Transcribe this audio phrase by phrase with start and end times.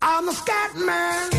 [0.00, 1.30] I'm a scat man.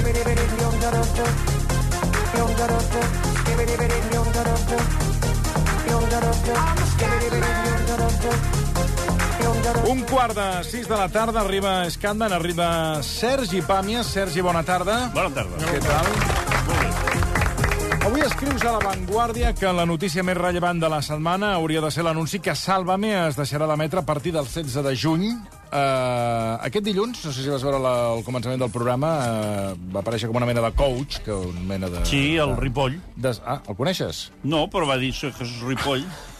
[9.87, 14.11] Un quart de sis de la tarda arriba Scandman, arriba Sergi Pàmies.
[14.11, 15.09] Sergi, bona tarda.
[15.15, 15.63] Bona tarda.
[15.71, 16.46] Què tal?
[18.07, 21.89] Avui escrius a La Vanguardia que la notícia més rellevant de la setmana hauria de
[21.91, 25.25] ser l'anunci que Sálvame es deixarà d'emetre a partir del 16 de juny.
[25.67, 30.05] Uh, aquest dilluns, no sé si vas veure la, el començament del programa, uh, va
[30.05, 32.05] aparèixer com una mena de coach, que una mena de...
[32.07, 32.95] Sí, el Ripoll.
[33.19, 34.29] De, ah, el coneixes?
[34.47, 36.07] No, però va dir que és Ripoll.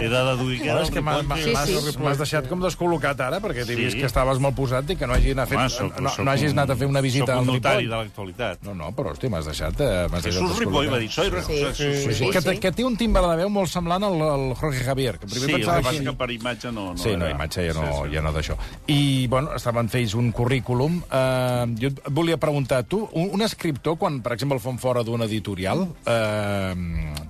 [0.00, 1.38] He de deduir que Bueno, és que m'has Ripoll.
[1.38, 1.54] sí,
[1.94, 3.84] Sí, deixat com descol·locat ara, perquè t'he Sí.
[3.84, 6.24] vist que estaves molt posat i que no hagis anat, fet, Home, soc- no, soc
[6.24, 7.90] no hagis un- anat a fer una visita soc al un notari Ripoll.
[7.90, 8.62] de l'actualitat.
[8.62, 9.80] No, no, però, hosti, m'has deixat...
[9.80, 11.30] Eh, m'has deixat Jesús Ripoll va dir, soy.
[11.30, 12.48] Sí, Sí, sí, que, sí.
[12.48, 15.44] té- que té un timbre de veu molt semblant al, al Jorge Javier, que primer
[15.48, 16.04] Sí, el pensava que passa que...
[16.04, 16.92] que per imatge no...
[16.92, 18.14] no Sí, no, imatge ja no, Sí, sí.
[18.14, 18.56] ja no d'això.
[18.88, 21.02] I, bueno, estaven feis un currículum.
[21.10, 25.02] Uh, jo et volia preguntar, tu, un, un escriptor, quan, per exemple, el fan fora
[25.02, 26.74] d'un editorial, uh,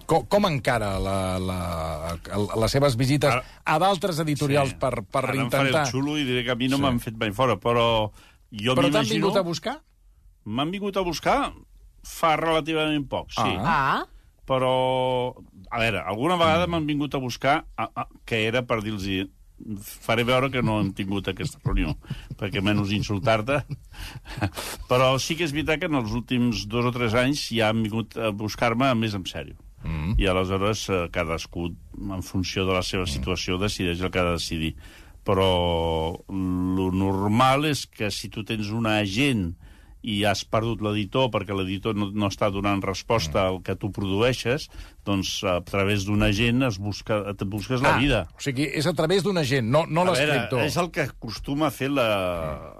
[0.07, 1.59] com, com encara la, la,
[2.61, 4.79] les seves visites Ara- a d'altres editorials Sí.
[4.81, 5.85] per, per Ara em faré intentar...
[5.87, 6.83] el xulo i diré que a mi no Sí.
[6.83, 8.11] m'han fet mai fora, però
[8.51, 9.15] jo Però t'han m'imagino...
[9.27, 9.77] vingut a buscar?
[10.45, 11.39] M'han vingut a buscar
[12.05, 13.41] fa relativament poc, sí.
[13.61, 14.03] Ah.
[14.03, 14.07] Ah,
[14.45, 15.33] Però,
[15.73, 19.07] a veure, alguna vegada m'han vingut a buscar, a, a, que era per dir-los
[20.05, 21.95] faré veure que no hem tingut aquesta reunió,
[22.37, 23.63] perquè menys insultar-te.
[24.91, 27.81] Però sí que és veritat que en els últims dos o tres anys ja han
[27.87, 29.57] vingut a buscar-me més en sèrio.
[29.85, 30.17] Mm.
[30.19, 34.39] I aleshores eh, cadascú, en funció de la seva situació, decideix el que ha de
[34.39, 34.75] decidir.
[35.25, 35.49] Però
[36.29, 39.55] lo normal és que si tu tens un agent
[40.05, 44.67] i has perdut l'editor perquè l'editor no, no està donant resposta al que tu produeixes,
[45.09, 48.27] doncs a través d'un agent es busca, et busques la vida.
[48.37, 50.61] O sigui, és a través d'un agent, no, no l'escriptor.
[50.67, 52.09] és el que acostuma a fer la,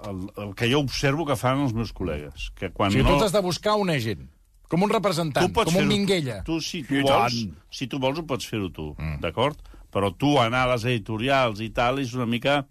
[0.05, 2.51] el, el que jo observo que fan els meus col·legues.
[2.53, 3.17] Que quan O sigui, no...
[3.17, 4.29] tu t'has de buscar un agent,
[4.69, 6.41] com un representant, com un minguella.
[6.47, 7.39] Tu, si tu vols,
[7.69, 9.19] si tu vols, ho pots fer-ho tu, mm.
[9.23, 9.59] d'acord?
[9.95, 12.65] Però tu anar a les editorials i tal és una mica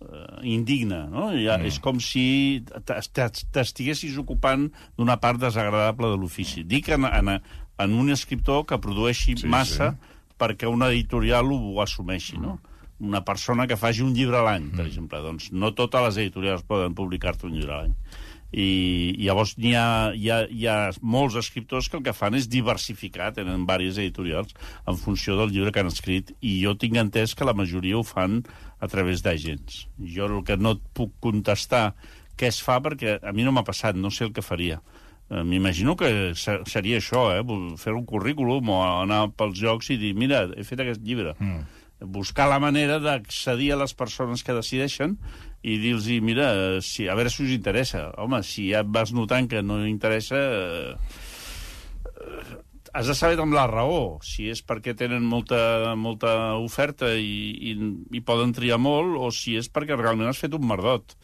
[0.00, 1.30] eh, indigne, no?
[1.36, 1.66] Ja, mm.
[1.70, 6.64] És com si t'es- t'es- t'estiguessis ocupant d'una part desagradable de l'ofici.
[6.64, 7.38] Dic en, en,
[7.78, 10.14] en un escriptor que produeixi Sí, massa sí.
[10.38, 12.58] perquè una editorial ho, ho assumeixi, no?
[13.00, 15.20] Una persona que faci un llibre a l'any, per exemple.
[15.22, 17.92] Doncs no totes les editorials poden publicar-te un llibre a l'any.
[18.52, 22.46] I llavors hi ha, hi, ha, hi ha molts escriptors que el que fan és
[22.48, 24.54] diversificar, tenen diverses editorials
[24.88, 28.04] en funció del llibre que han escrit, i jo tinc entès que la majoria ho
[28.08, 28.40] fan
[28.80, 29.82] a través d'agents.
[30.00, 31.90] Jo el que no et puc contestar
[32.38, 34.80] què es fa, perquè a mi no m'ha passat, no sé el que faria.
[35.28, 37.42] Eh, M'imagino que se- seria això, eh?
[37.76, 41.34] fer un currículum o anar pels jocs i dir, mira, he fet aquest llibre.
[41.38, 41.66] Mm.
[42.14, 45.18] Buscar la manera d'accedir a les persones que decideixen
[45.68, 46.48] i dir-los, mira,
[46.84, 48.08] si, a veure si us interessa.
[48.22, 50.38] Home, si ja vas notant que no interessa...
[50.38, 50.94] Eh,
[52.96, 57.74] has de saber amb la raó, si és perquè tenen molta, molta oferta i, i,
[58.16, 61.14] i poden triar molt, o si és perquè realment has fet un merdot.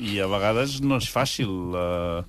[0.00, 2.20] I a vegades no és fàcil eh,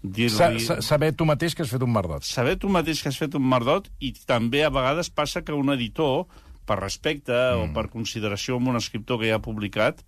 [0.00, 0.62] Sa dir-li...
[0.64, 2.24] sa saber tu mateix que has fet un merdot.
[2.24, 5.68] Saber tu mateix que has fet un merdot i també a vegades passa que un
[5.74, 6.24] editor,
[6.64, 7.60] per respecte mm.
[7.60, 10.00] o per consideració amb un escriptor que ja ha publicat,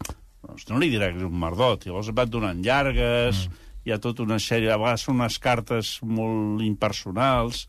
[0.42, 1.86] doncs no li dirà que és un merdot.
[1.86, 3.64] Llavors et va donant llargues, mm.
[3.86, 4.72] hi ha tota una sèrie...
[4.74, 7.66] A vegades són unes cartes molt impersonals,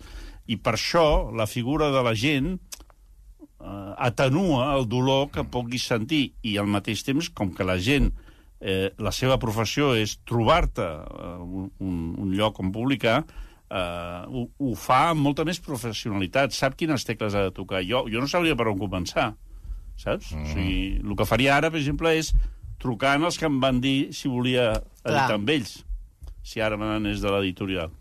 [0.49, 6.33] i per això la figura de la gent eh, atenua el dolor que puguis sentir
[6.43, 8.09] i al mateix temps, com que la gent
[8.59, 13.21] eh, la seva professió és trobar-te eh, un, un- un lloc on publicar,
[13.69, 17.81] eh, ho, ho fa amb molta més professionalitat, sap quines tecles ha de tocar.
[17.87, 19.29] Jo, jo no sabria per on començar,
[19.95, 20.33] saps?
[20.35, 20.43] Mm.
[20.43, 22.33] O sigui, el que faria ara, per exemple, és
[22.79, 24.71] trucar als que em van dir si volia
[25.03, 25.35] editar Clar.
[25.39, 25.83] amb ells,
[26.43, 27.91] si ara me n'anés de l'editorial.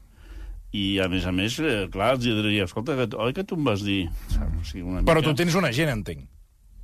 [0.72, 3.64] I, a més a més, eh, clar, els diria, escolta, que, oi que tu em
[3.64, 4.06] vas dir...
[4.08, 5.28] O sigui, una Però mica...
[5.28, 6.22] tu tens un agent, entenc.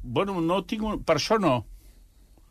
[0.02, 0.98] Bueno, no tinc un...
[1.08, 1.62] per això no.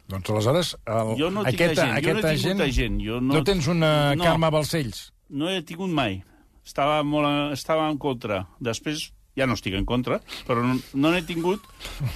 [0.09, 2.97] Doncs aleshores, el, Jo no tinc aquest, agent, jo aquest no he tingut agent, agent,
[3.05, 4.23] jo no- no tens una No.
[4.23, 5.03] Carme Balcells.
[5.29, 6.23] No he tingut mai.
[6.65, 8.41] Estava, molt, estava en contra.
[8.63, 10.17] Després ja no estic en contra,
[10.47, 11.61] però no no n'he tingut.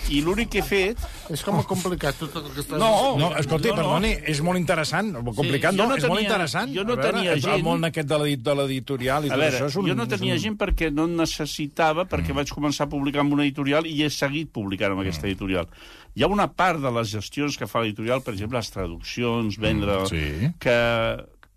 [0.09, 0.97] I l'únic que he fet...
[1.29, 2.79] És com a complicat tot el que estàs...
[2.81, 2.89] No,
[3.21, 3.81] No, escolti, no, no.
[3.83, 5.13] perdoni, és molt interessant.
[5.29, 6.73] Complicat, jo no, no és molt interessant.
[6.73, 7.63] jo no veure, tenia El gent.
[7.63, 9.87] món aquest de l'edi- de l'editorial i A tot veure, això és un...
[9.91, 10.41] jo no tenia un...
[10.47, 14.49] gent perquè no necessitava, perquè vaig començar a publicar amb una editorial i he seguit
[14.51, 15.69] publicant amb aquesta editorial.
[16.17, 20.01] Hi ha una part de les gestions que fa l'editorial, per exemple, les traduccions, vendre...
[20.09, 20.49] sí.
[20.59, 20.75] Que,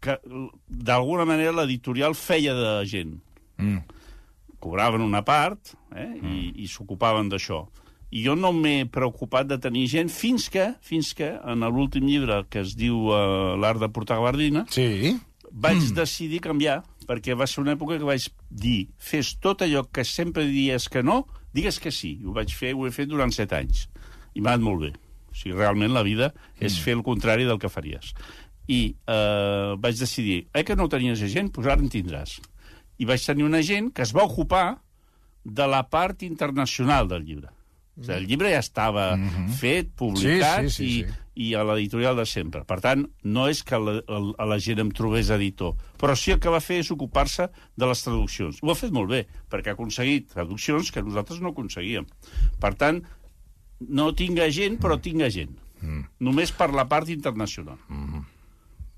[0.04, 0.18] que
[0.68, 3.14] d'alguna manera l'editorial feia de gent.
[3.58, 3.80] Mm.
[4.64, 7.60] Cobraven una part eh, i, i s'ocupaven d'això.
[8.14, 12.44] I jo no m'he preocupat de tenir gent fins que, fins que en l'últim llibre,
[12.48, 15.16] que es diu uh, L'art de portar gabardina, Sí.
[15.50, 20.04] vaig decidir canviar, perquè va ser una època que vaig dir fes tot allò que
[20.06, 21.24] sempre dies que no,
[21.54, 22.14] digues que sí.
[22.22, 23.88] I ho vaig fer, ho he fet durant set anys.
[24.34, 24.92] I m'ha anat molt bé.
[25.30, 26.30] O sigui, realment la vida
[26.62, 28.14] és fer el contrari del que faries.
[28.70, 31.50] I eh, vaig decidir, eh, que no tenies gent?
[31.52, 32.38] Doncs ara en tindràs.
[32.98, 34.80] I vaig tenir una gent que es va ocupar
[35.44, 37.50] de la part internacional del llibre.
[37.94, 39.12] O sigui, el llibre ja estava
[39.54, 41.44] fet, publicat Sí, sí, sí, i, sí.
[41.46, 42.64] i a l'editorial de sempre.
[42.66, 46.34] Per tant, no és que la, el, a la gent em trobés editor, però sí
[46.34, 48.58] el que va fer és ocupar-se de les traduccions.
[48.62, 52.08] Ho ha fet molt bé, perquè ha aconseguit traduccions que nosaltres no aconseguíem.
[52.58, 53.04] Per tant,
[53.78, 55.54] no tinc gent, però tinc gent.
[55.84, 56.06] Mm.
[56.24, 57.78] Només per la part internacional.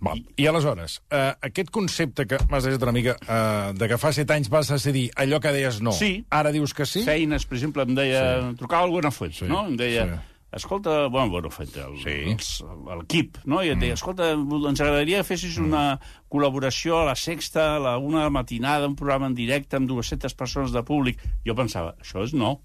[0.04, 4.10] Va, I aleshores, eh, aquest concepte que m'has dit una mica, eh, de que fa
[4.12, 6.24] set anys vas decidir allò que deies no, Sí.
[6.30, 7.02] ara dius que sí?
[7.02, 8.22] Feines, per exemple, em deia...
[8.50, 8.56] Sí.
[8.60, 9.66] Trucava al Buenafuent, Sí, no?
[9.66, 10.04] Em deia...
[10.06, 10.32] sí.
[10.56, 12.08] Escolta, bueno, Sí.
[12.32, 12.64] els-
[12.98, 13.62] l'equip, no?
[13.64, 15.98] I et deia, escolta, ens agradaria que fessis una
[16.30, 19.88] col·laboració a la Sexta, a la una de la matinada, un programa en directe amb
[19.88, 21.20] 200 persones de públic.
[21.44, 22.60] Jo pensava, això és no.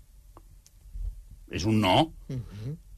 [1.51, 2.13] És un no.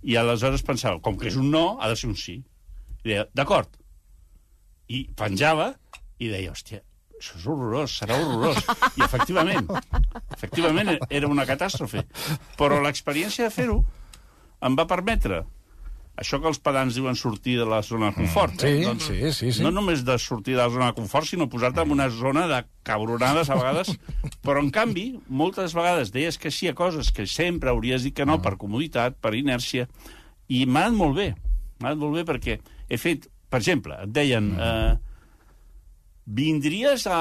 [0.03, 2.43] I aleshores pensava, com que és un no, ha de ser un sí.
[3.03, 3.69] I deia, d'acord.
[4.89, 5.73] I penjava
[6.19, 6.81] i deia, hòstia,
[7.17, 8.59] això és horrorós, serà horrorós.
[8.99, 9.69] I efectivament,
[10.35, 12.05] efectivament era una catàstrofe.
[12.59, 13.81] Però l'experiència de fer-ho
[14.63, 15.43] em va permetre
[16.13, 18.59] això que els pedants diuen sortir de la zona de confort.
[18.61, 18.83] Sí, eh?
[18.85, 19.63] Doncs sí, sí, sí.
[19.65, 22.59] No només de sortir de la zona de confort, sinó posar-te en una zona de
[22.85, 23.95] cabronades a vegades.
[24.45, 28.27] Però, en canvi, moltes vegades deies que sí a coses que sempre hauries dit que
[28.29, 29.87] no per comoditat, per inèrcia,
[30.53, 31.29] i m'ha anat molt bé.
[31.81, 32.59] M'ha anat molt bé perquè
[32.93, 34.51] he fet, per exemple, et deien...
[34.57, 34.93] Eh,
[36.23, 37.17] Vindries a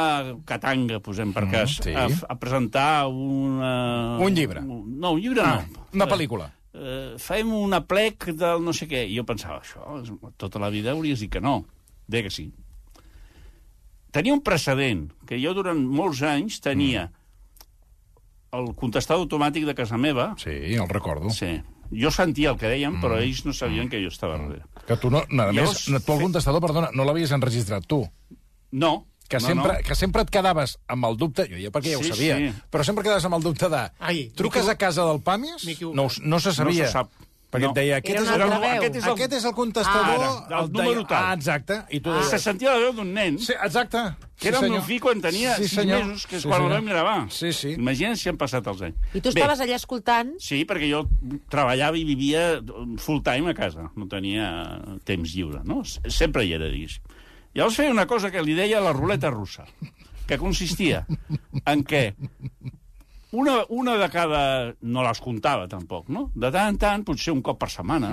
[0.47, 1.91] Katanga, posem per cas, sí.
[1.91, 3.73] a, a presentar una...
[4.23, 4.61] Un llibre.
[4.63, 5.89] No, un llibre Ah, no.
[5.99, 6.47] una pel·lícula.
[6.73, 9.01] Eh, fem una plec del no sé què.
[9.11, 9.99] I jo pensava, això,
[10.39, 11.65] tota la vida hauries dit que no.
[12.07, 12.47] Deia que sí.
[14.15, 17.09] Tenia un precedent, que jo durant molts anys tenia
[18.55, 20.31] el contestador automàtic de casa meva.
[20.39, 21.35] Sí, el recordo.
[21.35, 21.57] Sí.
[21.93, 24.63] Jo sentia el que deien, però ells no sabien que jo estava darrere.
[24.89, 27.33] Que tu, no, no, a més, Llavors, no, tu el fe- contestador, perdona, no l'havies
[27.37, 28.03] enregistrat tu.
[28.73, 29.07] No.
[29.29, 29.79] Que, no, sempre, no.
[29.87, 32.49] que sempre et quedaves amb el dubte, jo ja perquè ja ho Sí, sabia, sí.
[32.73, 33.83] però sempre quedaves amb el dubte de...
[33.99, 35.65] Ai, truques a casa del Pàmies?
[35.95, 36.83] No, no se sabia.
[36.85, 37.11] No se sap.
[37.53, 37.71] Perquè No.
[37.75, 40.23] et deia, aquest, és el, aquest és el, aquest és el contestador...
[40.23, 41.25] Ara, del el deia- número tal.
[41.29, 41.77] Ah, exacte.
[41.93, 42.15] I tu Ah.
[42.17, 42.31] deies...
[42.33, 43.37] Se sentia la veu d'un nen.
[43.39, 43.99] Sí, exacte.
[44.43, 46.01] que era el meu fill quan tenia Sí, sis senyor.
[46.07, 46.81] mesos, que és Sí, quan el senyor.
[46.81, 47.19] vam gravar.
[47.31, 47.75] Sí, sí.
[47.77, 48.97] Imagina't si han passat els anys.
[49.15, 50.33] I tu estaves allà escoltant...
[50.41, 51.05] Sí, perquè jo
[51.53, 52.63] treballava i vivia
[52.99, 53.91] full time a casa.
[53.95, 54.49] No tenia
[55.05, 55.83] temps lliure, no?
[56.09, 57.05] Sempre hi era, diguéssim.
[57.55, 59.67] Llavors feia una cosa que li deia la ruleta russa,
[60.27, 61.05] que consistia
[61.67, 62.15] en què
[63.33, 64.43] una, una de cada...
[64.81, 66.27] No les comptava, tampoc, no?
[66.35, 68.13] De tant en tant, potser un cop per setmana,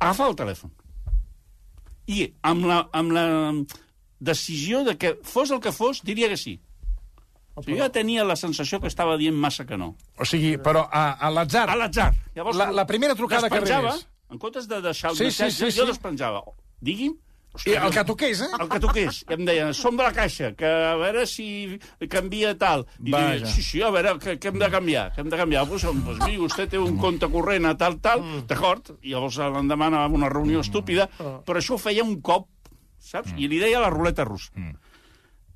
[0.00, 0.72] agafava el telèfon.
[2.10, 3.24] I amb la, amb la
[4.18, 6.58] decisió de que fos el que fos, diria que sí.
[7.54, 9.92] O sigui, jo ja tenia la sensació que estava dient massa que no.
[10.18, 11.66] O sigui, però a, a l'atzar.
[11.70, 12.10] A l'atzar.
[12.36, 14.06] Llavors, La- la primera trucada que rebés.
[14.30, 15.90] En comptes de deixar el Sí, sí, missatge, sí, jo sí.
[15.90, 16.42] despenjava.
[16.80, 17.16] Digui'm.
[17.66, 18.48] I el que toqués, eh?
[18.60, 19.16] El que toqués.
[19.28, 22.84] I em deien, som de la caixa, que a veure si canvia tal.
[23.02, 23.32] I Vaja.
[23.34, 25.08] deia, sí, sí, a veure, què, què hem de canviar?
[25.16, 25.64] Què hem de canviar?
[25.68, 28.46] Pues, pues miri, vostè té un compte corrent a tal, tal, Mm.
[28.46, 28.92] d'acord?
[29.02, 32.46] I llavors l'endemà anava a una reunió estúpida, però això ho feia un cop,
[32.98, 33.34] saps?
[33.36, 34.52] I li deia la ruleta russa.
[34.54, 34.76] Mm.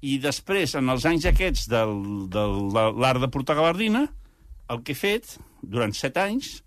[0.02, 4.08] I després, en els anys aquests del, del, de l'art de portar gabardina,
[4.68, 6.64] el que he fet, durant set anys,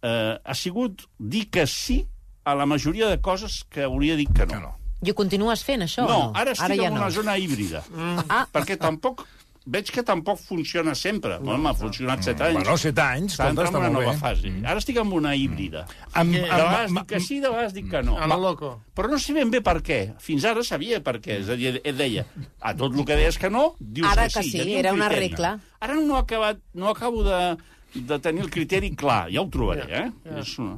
[0.00, 2.06] eh, ha sigut dir que sí
[2.44, 4.52] a la majoria de coses que hauria dit que no.
[4.52, 4.74] Que no.
[5.04, 6.04] I ho continues fent, això?
[6.08, 7.00] No, ara estic ara ja en no.
[7.02, 7.82] una zona híbrida.
[8.28, 9.26] Ah, Perquè tampoc...
[9.64, 11.38] Veig que tampoc funciona sempre.
[11.40, 12.58] Home, ha funcionat set anys.
[12.58, 14.18] Bueno, set anys, està en una nova bé.
[14.20, 14.50] fase.
[14.60, 15.86] Ara estic en una híbrida.
[16.12, 18.18] Amb, De amb, vegades amb, dic que sí, de vegades dic que no.
[18.20, 18.74] A lo loco.
[18.92, 19.98] Però no sé ben bé per què.
[20.20, 21.38] Fins ara sabia per què.
[21.40, 22.26] És a dir, et deia,
[22.60, 24.50] a tot el que deies que no, dius Ara que que sí.
[24.50, 25.30] sí, Hi havia un era una criteri.
[25.32, 25.54] regla.
[25.80, 27.56] Ara no, acabat, no acabo de,
[27.94, 29.30] de tenir el criteri clar.
[29.32, 30.10] Ja ho trobaré, eh?
[30.28, 30.76] És una, és una.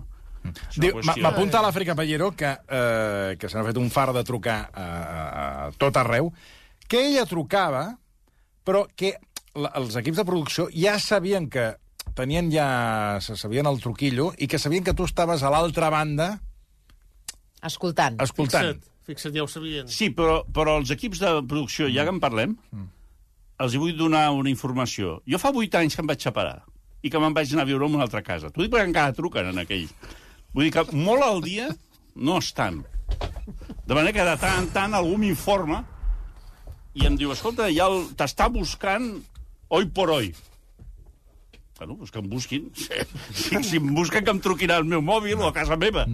[1.22, 4.86] M'apunta a l'Àfrica Pallero, que, eh, que se n'ha fet un far de trucar a,
[4.86, 6.32] a, a tot arreu,
[6.86, 7.86] que ella trucava,
[8.66, 9.14] però que
[9.56, 11.72] la, els equips de producció ja sabien que
[12.16, 12.66] tenien ja...
[13.20, 16.36] se sabien el truquillo i que sabien que tu estaves a l'altra banda
[17.66, 18.20] escoltant.
[18.22, 18.76] escoltant.
[18.76, 19.88] Fixa't, fixa't, ja ho sabien.
[19.90, 22.56] Sí, però, però els equips de producció, ja que en parlem,
[23.62, 25.20] els hi vull donar una informació.
[25.28, 26.60] Jo fa vuit anys que em vaig separar
[27.04, 28.50] i que me'n vaig anar a viure en una altra casa.
[28.50, 29.86] T'ho dic perquè encara truquen en aquell.
[30.56, 31.68] Vull dir que molt al dia
[32.16, 32.80] no estan.
[33.86, 35.82] De manera que de tant en tant algú m'informa
[36.96, 39.10] i em diu, escolta, ja el- t'està buscant
[39.68, 40.30] hoy por hoy.
[41.76, 42.70] Bueno, doncs que em busquin.
[43.36, 46.06] Si, si em busquen, que em truquin al meu mòbil o a casa meva.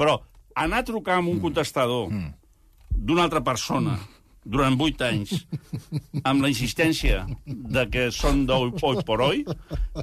[0.00, 0.16] Però
[0.56, 2.08] anar a trucar amb un contestador
[2.96, 3.98] d'una altra persona
[4.44, 5.44] durant vuit anys,
[6.28, 9.44] amb la insistència de que són d'oi oi por oi,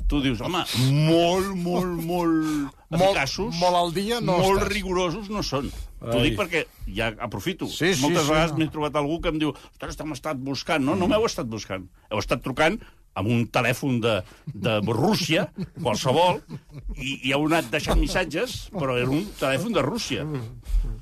[0.07, 0.61] tu dius, home,
[1.09, 4.71] molt, molt, molt eficaços, molt al dia no molt estàs.
[4.73, 5.67] rigorosos no són.
[5.99, 6.63] T'ho dic perquè
[6.95, 7.67] ja aprofito.
[7.67, 8.61] Sí, sí, Moltes sí, vegades no.
[8.61, 10.85] m'he trobat algú que em diu ostres, t'hem estat buscant.
[10.85, 11.89] No, no m'heu estat buscant.
[12.07, 12.79] Heu estat trucant
[13.15, 14.21] amb un telèfon de,
[14.53, 15.49] de Rússia,
[15.81, 16.39] qualsevol,
[16.95, 20.23] i, i heu anat deixant missatges, però era un telèfon de Rússia.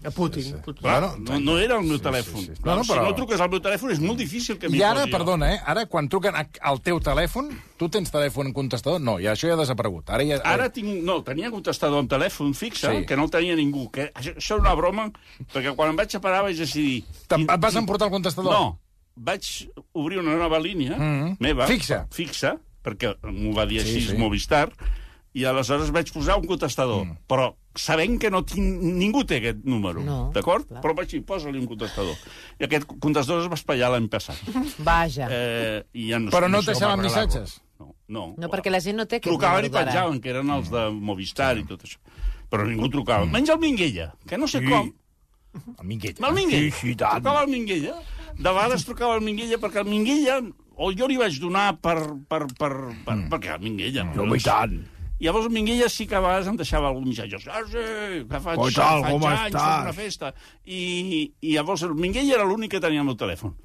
[0.08, 0.56] A Putin.
[0.64, 0.82] Putin.
[0.82, 2.40] Clar, Bueno, no, no era el meu telèfon.
[2.42, 2.62] sí, sí.
[2.64, 4.80] Clar, No, no, Si però- no truques al meu telèfon és molt difícil que m'hi
[4.80, 5.12] I ara, jo.
[5.12, 5.60] perdona, eh?
[5.66, 9.00] Ara, quan truquen al teu telèfon, tu tens telèfon contestador?
[9.02, 10.10] No, i això ja ha desaparegut.
[10.10, 10.40] Ara ja...
[10.44, 10.88] Ara tinc...
[11.04, 12.98] No, tenia contestador amb telèfon fixe, Sí.
[13.02, 13.06] sí.
[13.06, 13.92] que no el tenia ningú.
[13.92, 15.12] Que això, això era una broma,
[15.54, 17.04] perquè quan em vaig separar vaig decidir...
[17.28, 18.52] Te'n- et vas emportar el contestador?
[18.54, 18.80] No,
[19.18, 21.38] vaig obrir una nova línia Mhm.
[21.40, 21.68] meva...
[21.68, 22.06] Fixa.
[22.12, 24.12] Fixa, perquè m'ho va dir Sí, així sí.
[24.14, 24.18] sí.
[24.18, 24.70] Movistar,
[25.34, 27.06] i aleshores vaig posar un contestador.
[27.06, 27.18] Mm.
[27.30, 28.82] Però sabent que no tinc...
[28.82, 30.66] ningú té aquest número, No, d'acord?
[30.82, 32.16] Però vaig dir, posa-li un contestador.
[32.60, 34.40] I aquest contestador es va espatllar l'any passat.
[34.88, 35.28] Vaja.
[35.30, 37.60] Eh, i ja no, Però no com deixaven missatges?
[37.78, 38.24] No, no.
[38.38, 41.54] No, perquè la gent no té aquest Trucaven i penjaven, que eren els de Movistar
[41.60, 42.00] i tot això.
[42.50, 43.26] Però ningú trucava.
[43.30, 44.90] Menys el Minguella, que no sé com.
[45.54, 46.28] El Minguella.
[46.30, 46.72] El Minguella.
[46.72, 47.20] Sí, sí, tant.
[47.22, 47.94] Trucava el Minguella.
[48.38, 50.40] De vegades trucava el Minguella perquè el Minguella
[50.78, 51.98] o jo li vaig donar per...
[52.30, 52.72] per, per,
[53.06, 53.30] per Mm.
[53.34, 54.04] perquè el Minguella...
[54.14, 54.76] Home, i tant.
[55.18, 57.40] I llavors el Minguella sí que a vegades em deixava algun missatge.
[57.50, 57.82] Ah, sí,
[58.30, 59.64] que faig, Què tal, faig anys, estàs?
[59.64, 60.30] faig una festa.
[60.70, 60.82] I,
[61.42, 63.56] I llavors el Minguella era l'únic que tenia el meu telèfon.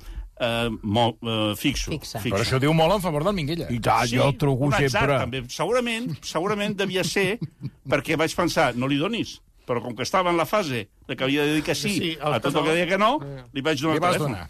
[0.43, 1.93] Uh, mo, uh, fixo.
[1.93, 2.23] Fixe.
[2.25, 3.69] Però això diu molt en favor del Minguella.
[3.71, 5.19] I tant, jo el truco atzar, sempre.
[5.21, 5.43] També.
[5.53, 7.37] Segurament, segurament devia ser
[7.93, 9.37] perquè vaig pensar, no li donis,
[9.69, 12.11] però com que estava en la fase de que havia de dir que sí, Sí,
[12.19, 12.75] a tot que el que no.
[12.81, 13.13] deia que no,
[13.53, 14.33] li vaig donar Li el telèfon.
[14.33, 14.49] donar.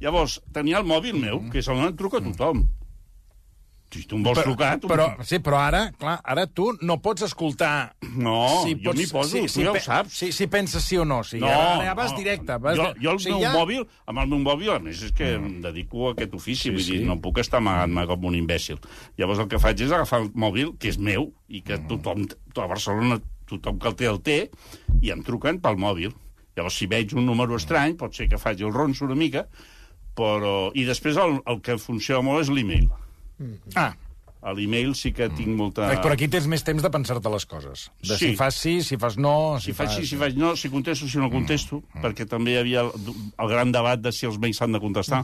[0.00, 2.64] Llavors, tenia el mòbil meu, que és on et truca tothom.
[3.90, 4.76] Si tu em vols trucar...
[4.78, 4.86] Tu...
[4.86, 7.96] Però, sí, però ara, clar, ara tu no pots escoltar...
[8.14, 8.36] No,
[8.70, 10.14] jo m'hi poso, tu ja ho saps.
[10.14, 11.24] Si, si penses sí o no.
[11.26, 12.20] Sí, No, ara, ara vas no.
[12.20, 12.54] directe.
[12.62, 15.10] Vas jo, jo el sigui, meu ja- mòbil, amb el meu mòbil, a més, és
[15.18, 16.92] que em dedico a aquest ofici, Sí, vull sí.
[17.00, 18.78] dir, no puc estar amagant-me com un imbècil.
[19.18, 22.28] Llavors el que faig és agafar el mòbil, que és meu, i que tothom,
[22.62, 23.18] a Barcelona,
[23.50, 24.38] tothom que el té el té,
[25.02, 26.14] i em truquen pel mòbil.
[26.54, 29.48] Llavors, si veig un número estrany, pot ser que faci el ronso una mica,
[30.16, 30.70] però...
[30.74, 32.88] I després el, el que funciona molt és l'e-mail.
[33.74, 33.92] Ah,
[34.40, 35.84] A l'e-mail sí que tinc molta...
[36.00, 37.90] però aquí tens més temps de pensar-te les coses.
[38.00, 38.30] De Sí.
[38.30, 39.58] si fas sí, si fas no...
[39.60, 39.98] Si sí, fas...
[40.08, 42.92] si faig no, si contesto, si no contesto, perquè també hi havia el,
[43.36, 45.20] el gran debat de si els mails s'han de contestar.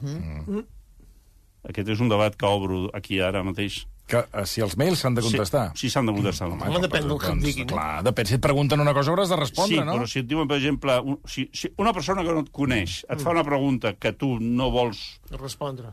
[1.66, 3.86] Aquest és un debat que obro aquí ara mateix.
[4.06, 5.64] Que, eh, si els mails s'han de contestar.
[5.74, 6.46] Sí, sí s'han de contestar.
[6.52, 7.66] Home, Home, depèn del que et doncs, diguin.
[7.72, 8.28] Clar, depèn.
[8.30, 9.96] Si et pregunten una cosa hauràs de respondre, sí, no?
[9.98, 13.00] però si et diuen, per exemple, un, si, si una persona que no et coneix
[13.10, 15.02] et fa una pregunta que tu no vols...
[15.34, 15.90] Respondre.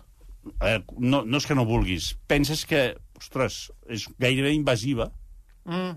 [0.62, 2.84] Eh, no, no és que no vulguis, penses que,
[3.18, 5.10] ostres, és gairebé invasiva,
[5.64, 5.96] Mm.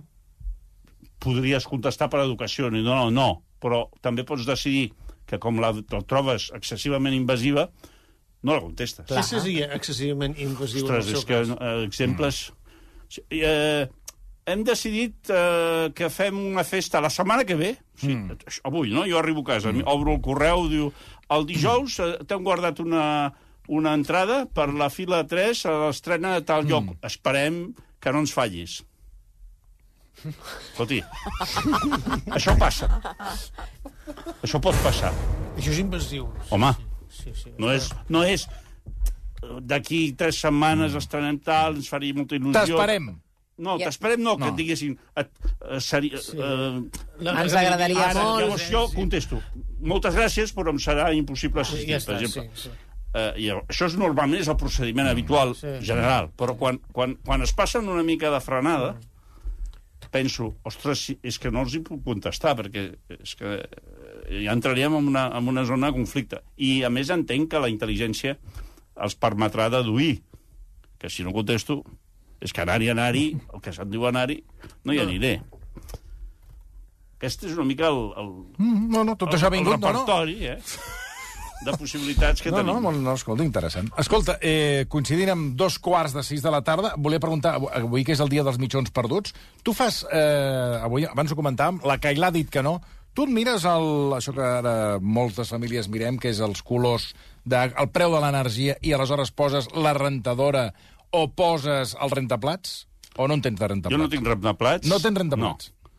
[1.18, 2.70] podries contestar per educació.
[2.70, 3.42] No, no, no.
[3.62, 4.92] Però també pots decidir
[5.26, 7.70] que com la, la trobes excessivament invasiva,
[8.43, 9.07] no la contestes.
[9.11, 11.57] Què seria excessivament invasiu en Ostres, el és seu que cas?
[11.61, 12.43] eh, exemples...
[13.09, 13.87] Sí, Eh,
[14.47, 18.37] hem decidit eh, que fem una festa la setmana que ve, sí, Mm.
[18.64, 19.05] avui, no?
[19.07, 20.93] Jo arribo a casa, obro el correu, diu,
[21.31, 23.33] el dijous eh, t'hem guardat una,
[23.69, 26.69] una entrada per la fila 3 a l'estrena de tal Mm.
[26.69, 26.97] lloc.
[27.02, 28.83] Esperem que no ens fallis.
[30.26, 31.02] Escolti,
[32.33, 32.88] això passa.
[34.43, 35.12] Això pot passar.
[35.57, 36.28] Això és invasiu.
[36.50, 36.86] Home, Sí,
[37.25, 37.52] sí.
[37.58, 42.61] no és, no és eh, d'aquí tres setmanes estrenem tal, ens faria molta il·lusió.
[42.66, 43.14] T'esperem.
[43.58, 43.87] No, Ja.
[43.88, 44.50] t'esperem no, que No.
[44.52, 44.99] et diguessin...
[45.16, 45.30] Et,
[45.70, 46.37] eh, seria, Sí.
[46.37, 48.40] eh, Ens agradaria ara, molt.
[48.42, 49.40] llavors jo contesto.
[49.80, 52.50] Moltes gràcies, però em serà impossible Sí, assistir, ja per està, exemple.
[52.54, 52.75] sí, sí.
[53.16, 55.66] Eh, i això és normalment és el procediment habitual Sí.
[55.80, 58.99] general, però quan, quan, quan es passen una mica de frenada,
[60.11, 62.85] penso, ostres, és que no els hi puc contestar, perquè
[63.18, 66.40] és que eh, ja entraríem en una, en una zona de conflicte.
[66.56, 68.37] I, a més, entenc que la intel·ligència
[68.97, 70.23] els permetrà deduir
[70.99, 71.83] que si no contesto
[72.40, 74.42] és que anar-hi, anar-hi, el que se'n diu anar-hi,
[74.85, 75.35] no hi aniré.
[77.16, 78.30] Aquest és una mica el, el,
[78.61, 80.02] Mm, no, no, tot el, això ha vingut, no, no?
[80.04, 80.59] repertori eh,
[81.64, 82.75] de possibilitats que No, tenim.
[82.75, 83.88] no, molt- no, escolta, interessant.
[83.99, 88.04] Escolta, eh, coincidint amb dos quarts de sis de la tarda, volia preguntar, avui- avui
[88.04, 89.33] que és el dia dels mitjons perduts,
[89.64, 92.80] tu fas, eh, avui, abans ho comentàvem, la Cailà ha dit que no,
[93.16, 97.08] tu et mires el, això que ara moltes famílies mirem, que és els colors,
[97.49, 100.68] de, el preu de l'energia, i aleshores poses la rentadora
[101.16, 102.82] o poses el rentaplats?
[103.16, 103.96] O no en tens de rentaplats?
[103.96, 104.88] Jo no tinc rentaplats.
[104.90, 105.70] No tens rentaplats?
[105.73, 105.94] No.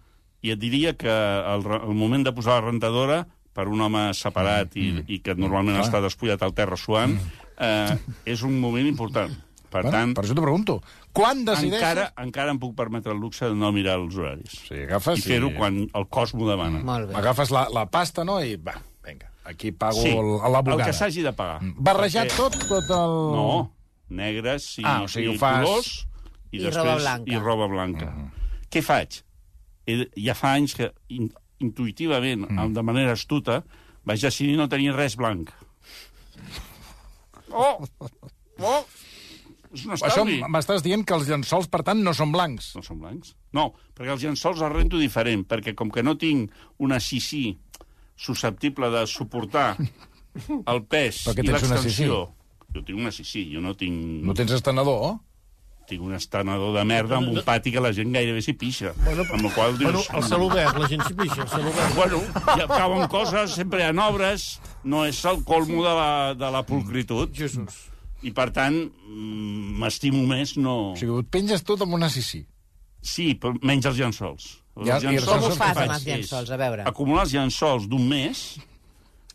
[0.46, 3.24] I et diria que el, el moment de posar la rentadora
[3.58, 5.88] per un home separat i, i que normalment Mm.
[5.88, 7.16] Està despullat al terra suant,
[7.58, 7.98] eh,
[8.30, 9.34] és un moment important.
[9.68, 10.78] Per Bueno, tant, Per això t'ho pregunto.
[11.18, 11.82] Quan decideixes...
[11.82, 14.54] encara, encara em puc permetre el luxe de no mirar els horaris.
[14.68, 16.84] Sí, agafes I fer-ho quan el cos m'ho demana.
[16.86, 17.16] Molt bé.
[17.18, 18.38] Agafes la, la pasta, no?
[18.44, 21.58] I va, vinga, aquí pago Sí, el, a la el que s'hagi de pagar.
[21.78, 23.16] Barrejat Perquè- tot, tot el...
[23.34, 23.48] No,
[24.10, 25.90] negres i, Ah, o sigui, i fas- colors
[26.52, 27.32] i, I després, roba blanca.
[27.34, 28.06] I roba blanca.
[28.14, 28.68] Mm-hmm.
[28.72, 29.22] Què faig?
[29.88, 31.32] He- Ja fa anys que in,
[31.64, 32.74] intuïtivament, Mm.
[32.78, 33.64] de manera astuta,
[34.08, 35.50] vaig decidir no tenir res blanc.
[37.50, 37.80] Oh!
[38.60, 38.84] Oh!
[39.78, 40.40] És un Això estalvi.
[40.50, 42.72] m'estàs dient que els llençols, per tant, no són blancs.
[42.78, 43.36] No són blancs?
[43.54, 46.52] No, perquè els llençols els rento diferent, perquè com que no tinc
[46.84, 47.58] una sisí
[48.18, 49.76] susceptible de suportar
[50.74, 52.26] el pes i tens una l'extensió...
[52.76, 53.96] Jo tinc una sisí, jo no tinc...
[54.28, 55.16] No tens estenedor, oh?
[55.88, 58.92] tinc un estenedor de merda amb un pati que la gent gairebé s'hi pixa.
[59.06, 60.10] Bueno, amb el qual Bueno, dius...
[60.20, 61.96] el cel obert, la gent s'hi pixa, el cel obert.
[61.96, 62.20] Bueno,
[62.60, 64.48] ja cauen coses, sempre hi ha obres,
[64.84, 67.32] no és el colmo de la, de la pulcritud.
[67.34, 67.86] Jesús.
[68.26, 68.74] I, per tant,
[69.08, 70.94] mm, m'estimo més no...
[70.94, 72.42] O sigui, et penges tot amb una sisí.
[73.02, 74.48] Sí, però menys els llençols.
[74.78, 76.50] Els Ja, i els Com ho llençols fas amb els llençols?
[76.52, 76.88] A veure.
[76.90, 78.42] Acumular els llençols d'un mes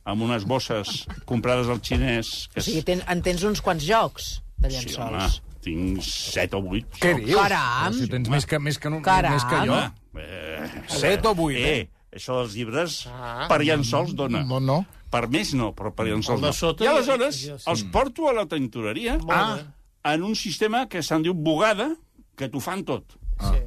[0.04, 2.32] amb unes bosses comprades al xinès...
[2.52, 5.40] Que O sigui, ten, en tens uns quants jocs de Sí, home, llençols.
[5.62, 6.86] tinc set o vuit.
[6.98, 7.38] Què dius?
[7.38, 7.94] Caram!
[7.94, 9.36] Si tens més que, més que, Caram!
[9.38, 9.78] més que jo.
[10.18, 11.76] Eh, Set o vuit, eh?
[11.86, 12.16] eh?
[12.18, 13.46] Això dels llibres Ah.
[13.48, 14.42] per llençols dona.
[14.44, 14.82] No, no.
[15.12, 16.57] Per més no, però per llençols El de no.
[16.57, 17.69] sota I ja- aleshores ja sí.
[17.71, 19.66] els porto a la tintoreria Molt bé.
[20.14, 21.90] en un sistema que se'n diu bugada,
[22.37, 23.12] que t'ho fan tot.
[23.42, 23.61] Sí.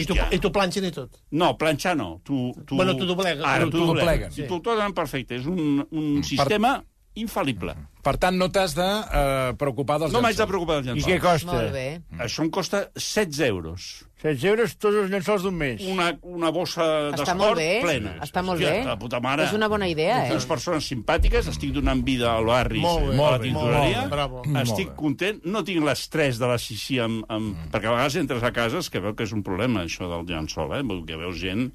[0.00, 0.28] I tu, Hòstia.
[0.34, 1.16] I tu planxen i tot.
[1.30, 2.20] No, planxar no.
[2.24, 2.76] Tu, tu...
[2.76, 3.44] Bueno, t'ho dobleguen.
[3.44, 4.30] Ara, T'ho t'ho dobleguen.
[4.34, 5.36] I t'ho donen perfecte.
[5.36, 6.76] És un, un sistema
[7.18, 7.74] infal·lible.
[8.02, 10.48] Per tant, no t'has de eh, preocupar dels No m'haig de llençols.
[10.52, 11.10] preocupar dels I llençols.
[11.10, 11.52] què costa?
[11.52, 11.86] Molt bé.
[12.22, 13.88] Això em costa 16 euros.
[14.20, 15.80] 16 euros tots els llençols d'un mes.
[15.88, 17.68] Una, una bossa molt d'esport bé.
[17.84, 18.12] plena.
[18.24, 18.82] Està molt Hòstia, bé.
[18.90, 19.46] De puta mare.
[19.48, 20.34] És una bona idea, eh?
[20.34, 24.02] Unes persones simpàtiques, estic donant vida al barri, Molt bé, a la molt bé, tintoreria.
[24.02, 24.42] molt bé, bravo.
[24.44, 24.98] Estic Molt bé.
[25.00, 25.40] content.
[25.44, 27.54] No tinc l'estrès de la xixi amb, amb...
[27.54, 27.72] Mm.
[27.72, 30.76] Perquè a vegades entres a cases que veu que és un problema, això del llençol,
[30.76, 30.84] eh?
[31.08, 31.70] Que veus gent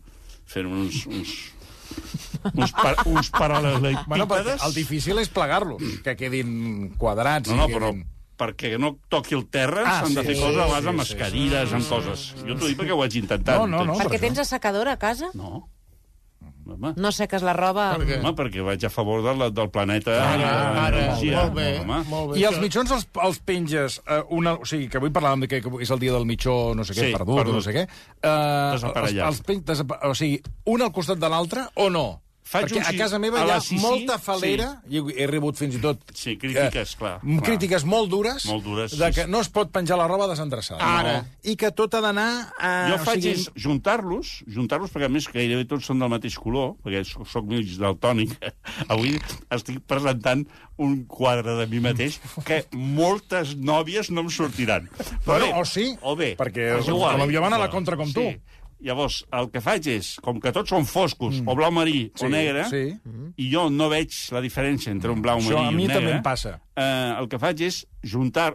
[0.46, 1.06] fent uns...
[1.10, 1.36] uns
[2.54, 4.08] uns, par, uns paral·lelepípedes.
[4.08, 4.28] Bueno,
[4.66, 7.50] el difícil és plegar-los, que quedin quadrats.
[7.50, 8.15] No, no, i però quedin...
[8.38, 10.88] perquè no toqui el terra Ah, s'han de sí, fer sí, coses a sí, vegades
[10.92, 12.26] amb sí, les cadires, amb coses.
[12.46, 13.60] Jo t'ho dic perquè ho vaig intentar.
[13.62, 13.96] No, no, no.
[14.02, 15.32] Perquè per tens assecadora a casa?
[15.34, 15.70] No.
[16.66, 17.92] Home, No seques la roba...
[17.94, 18.16] Per què?
[18.24, 20.16] home, perquè vaig a favor de la, del planeta.
[20.18, 21.36] Ara, i de ara, l'energia.
[21.44, 22.00] molt bé, Home.
[22.10, 22.40] molt bé.
[22.42, 25.62] I els mitjons els, els penges, eh, una, o sigui, que avui parlàvem de que,
[25.86, 27.54] és el dia del mitjó, no sé què, Sí, perdut, perdut.
[27.60, 27.84] no sé què.
[27.86, 29.28] Eh, Desaparellat.
[29.28, 30.42] Els, els pen, desapa o sigui,
[30.74, 32.08] un al costat de l'altre o no?
[32.46, 35.26] Faig Perquè un a sí- casa meva a hi ha Sissi, molta falera, i he
[35.26, 36.04] rebut fins i tot...
[36.14, 37.40] Sí, crítiques, clar, clar.
[37.48, 39.32] Crítiques molt dures, Molt dures, de sí, que sí.
[39.34, 40.78] no es pot penjar la roba desendreçada.
[40.86, 41.16] Ara.
[41.42, 42.28] I que tot ha d'anar...
[42.62, 46.14] A, Jo faig o sigui, és juntar-los, juntar-los perquè a més gairebé tots són del
[46.14, 48.38] mateix color, perquè soc, soc mig daltònic.
[48.94, 49.18] Avui
[49.50, 50.46] estic presentant
[50.78, 54.86] un quadre de mi mateix que moltes nòvies no em sortiran.
[55.26, 57.18] Però Bueno, bé, o sí, o bé, perquè és igual.
[57.20, 58.24] novia van a la contra com tu.
[58.86, 61.50] Llavors, el que faig és, com que tots són foscos, mm.
[61.50, 62.84] o blau marí Sí, o negre, sí.
[63.42, 65.90] i jo no veig la diferència entre un blau Això marí a i mi un
[65.90, 66.02] negre...
[66.04, 66.52] també em passa.
[66.78, 68.52] Eh, el que faig és juntar...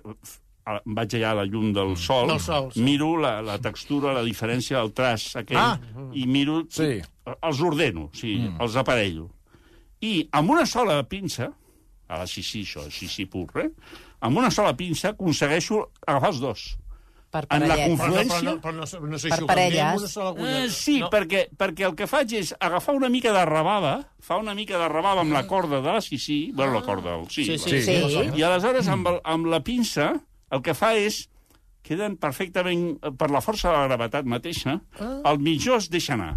[0.71, 2.83] a- vaig allà a la llum del sol, Del sol, sí.
[2.87, 6.05] miro la, la textura, la diferència del traç aquell, Ah.
[6.15, 6.61] i miro...
[6.71, 7.01] Sí.
[7.31, 8.61] Els ordeno, sí, mm.
[8.63, 9.29] els aparello.
[10.03, 11.51] I amb una sola pinça,
[12.11, 13.69] a la xixi, això, xixi pur, eh?
[14.21, 16.65] amb una sola pinça aconsegueixo agafar els dos.
[17.31, 18.01] Per En la parellets.
[18.01, 20.17] Però, no, però, no, però no, no sé Per si ho parelles.
[20.19, 21.11] Eh, sí, no.
[21.13, 24.89] perquè, perquè el que faig és agafar una mica de rebava, fa una mica de
[24.91, 27.95] rebava amb la corda de la xixi, bueno, la corda, el sí, Sí, sí, Sí.
[28.11, 28.25] sí.
[28.35, 30.13] I aleshores, amb, el, amb la pinça,
[30.51, 31.29] el que fa és
[31.87, 36.35] queden perfectament, eh, per la força de la gravetat mateixa, el mitjó es deixa anar.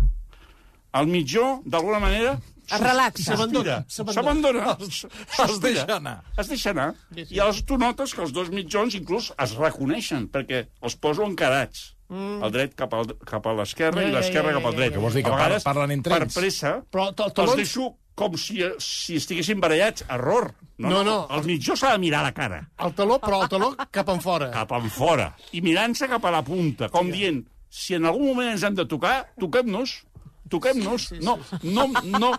[0.94, 2.38] El mitjó, d'alguna manera...
[2.70, 3.24] Es relaxa.
[3.24, 3.78] S'abandona.
[3.90, 4.78] S'abandona.
[4.80, 5.02] Es
[5.36, 5.60] s'estira.
[5.66, 6.16] deixa anar.
[6.38, 6.94] Es deixa anar.
[7.16, 11.90] I llavors tu notes que els dos mitjons inclús es reconeixen, perquè els poso encarats.
[12.14, 14.78] El dret cap, al, cap a l'esquerra Ja, i ja, l'esquerra ja, cap al ja,
[14.78, 14.92] dret.
[14.92, 14.98] ja.
[14.98, 16.36] Què vols dir, que A vegades, parlen entre per ells?
[16.38, 20.04] pressa, Però els deixo com si, si estiguessin barallats.
[20.14, 20.52] Error.
[20.78, 21.16] No, No, no, no.
[21.38, 24.22] El mitjó s'ha de mirar a la cara El taló, però el taló cap en
[24.22, 24.52] fora.
[24.52, 28.50] cap en fora i mirant-se cap a la punta, com dient, si en algun moment
[28.52, 30.04] ens hem de tocar, toquem-nos,
[30.50, 31.12] toquem-nos.
[31.24, 32.32] No, no, no,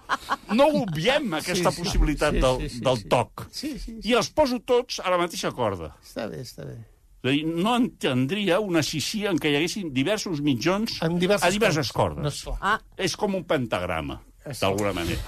[0.53, 3.09] no obviem aquesta sí, possibilitat sí, del, sí, sí, del sí.
[3.13, 3.47] toc.
[3.51, 4.09] Sí, sí, sí.
[4.11, 5.95] I els poso tots a la mateixa corda.
[6.05, 6.77] Està bé, està bé.
[7.25, 11.49] És a dir, no entendria una sisí en què hi haguessin diversos mitjons En diverses
[11.49, 12.21] a diverses cordes.
[12.21, 12.25] cordes.
[12.25, 12.59] No, esclar.
[12.61, 15.23] Ah, És com un pentagrama, És d'alguna manera.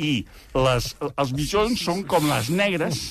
[0.00, 0.24] I
[0.58, 3.02] les, els mitjons són com les negres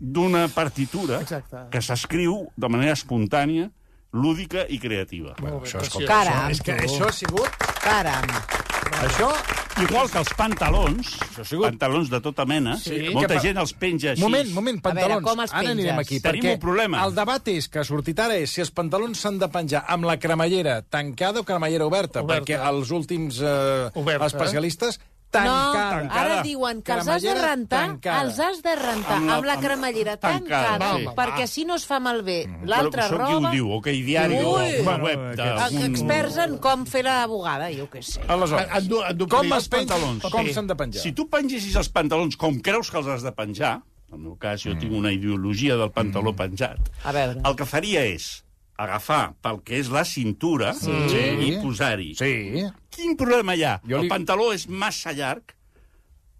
[0.00, 1.66] d'una partitura Exacte.
[1.74, 3.66] que s'escriu de manera espontània,
[4.12, 5.34] lúdica i creativa.
[5.40, 6.48] Bé, Això, escolta, Caram.
[6.48, 7.50] això, és que això ha sigut...
[7.82, 8.24] caram.
[9.04, 9.30] Això
[9.78, 11.10] Igual que els pantalons,
[11.62, 13.10] pantalons de tota mena, Sí.
[13.14, 14.20] molta Que gent els penja així.
[14.24, 15.24] Moment, moment, A veure, pantalons.
[15.28, 16.06] com els Ara anirem penges?
[16.08, 16.20] aquí.
[16.20, 17.04] Tenim perquè un problema.
[17.06, 20.04] El debat és que ha sortit ara és si els pantalons s'han de penjar amb
[20.04, 22.42] la cremallera tancada o cremallera oberta, Oberta.
[22.42, 24.26] perquè els últims eh, Oberta.
[24.26, 24.98] especialistes
[25.30, 26.20] No, tancada.
[26.20, 28.22] ara diuen que els has de rentar, tancada.
[28.22, 31.06] els has de rentar Amb amb la- la, amb- cremallera tancada, tancada, sí.
[31.18, 33.50] perquè així no es fa malbé Però l'altra això qui ho roba.
[33.50, 33.70] diu?
[33.72, 34.70] OK Diari o Ui.
[34.80, 35.84] una Bueno, web aquest- d'algun...
[35.90, 38.22] Experts en com fer la bugada, jo què sé.
[38.26, 40.22] Aleshores, En en com els pantalons.
[40.32, 41.02] Com s'han de penjar?
[41.02, 44.36] Si tu pengessis els pantalons com creus que els has de penjar, en el meu
[44.38, 47.40] cas jo tinc una ideologia del pantaló penjat, A veure.
[47.44, 48.44] el que faria és
[48.78, 50.90] agafar pel que és la cintura Sí.
[51.48, 52.12] i posar-hi.
[52.18, 52.64] Sí.
[52.94, 53.80] Quin problema hi ha?
[53.84, 55.54] Jo El li- pantaló és massa llarg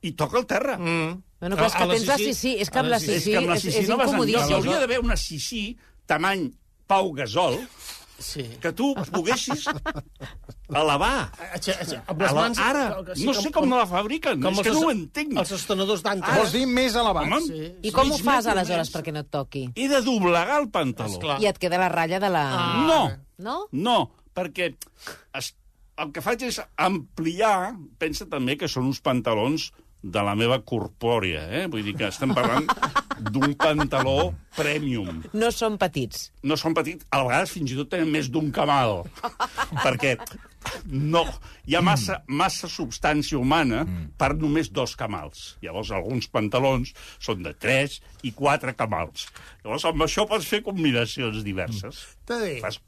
[0.02, 0.76] i toca el terra.
[0.78, 1.16] Mm.
[1.40, 3.22] Bueno, però és que a la tens la sissi, és que amb la Sissi- és
[3.22, 4.26] sissi que amb la és, és no vas enlloc.
[4.26, 4.54] Hi incomodíssim.
[4.56, 6.48] hauria d'haver una sissi tamany
[6.86, 7.58] Pau Gasol
[8.18, 8.42] Sí.
[8.60, 9.64] que tu poguessis
[10.74, 11.30] elevar.
[12.06, 12.58] Amb les mans...
[12.62, 15.36] ara, sí, no sé com no la fabriquen, és que els- no ho entenc.
[15.42, 16.36] Els estenedors d'antes.
[16.38, 17.26] Vols dir més elevat?
[17.26, 17.72] Home, Sí.
[17.82, 18.94] I com ho fas, aleshores, més.
[18.96, 19.64] perquè no et toqui?
[19.74, 21.10] He de doblegar el pantaló.
[21.18, 21.40] Esclar.
[21.42, 22.44] I et queda la ratlla de la...
[22.52, 22.86] Ah.
[22.86, 23.00] No,
[23.38, 23.56] No?
[23.72, 23.98] no,
[24.34, 24.72] perquè
[25.38, 25.52] es,
[25.98, 29.68] el que faig és ampliar, pensa també que són uns pantalons
[30.02, 31.64] de la meva corpòrea, eh?
[31.70, 32.66] Vull dir que estem parlant
[33.34, 35.22] d'un pantaló premium.
[35.34, 36.28] No són petits.
[36.46, 39.00] No són petits, a vegades fins i tot tenen més d'un camal,
[39.82, 40.16] perquè
[40.90, 41.22] no,
[41.68, 43.84] hi ha massa, massa substància humana
[44.18, 45.56] per només dos camals.
[45.62, 46.92] Llavors, alguns pantalons
[47.22, 49.28] són de tres i quatre camals.
[49.64, 52.04] Llavors, amb això pots fer combinacions diverses.
[52.24, 52.56] Està bé.
[52.64, 52.80] Fas...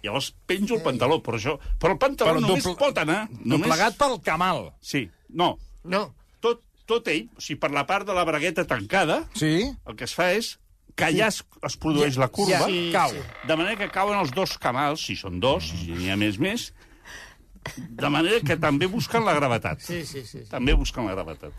[0.00, 1.58] Llavors penjo el pantaló, però això...
[1.78, 3.26] Però el pantaló Però només doble- pot anar...
[3.42, 3.66] Només...
[3.68, 4.70] Doblegat pel camal.
[4.80, 5.02] Sí,
[5.36, 5.50] no.
[5.84, 6.06] No.
[6.40, 9.68] Tot, tot ell, o sigui, per la part de la bragueta tancada, Sí?
[9.68, 10.54] el que es fa és
[10.96, 13.12] que allà es, es produeix la curva, Ja, cau.
[13.48, 16.70] de manera que cauen els dos camals, si són dos, si n'hi ha més, més,
[17.76, 19.82] de manera que també busquen la gravetat.
[19.84, 20.44] Sí, sí, sí.
[20.44, 20.50] sí.
[20.50, 21.52] També busquen la gravetat.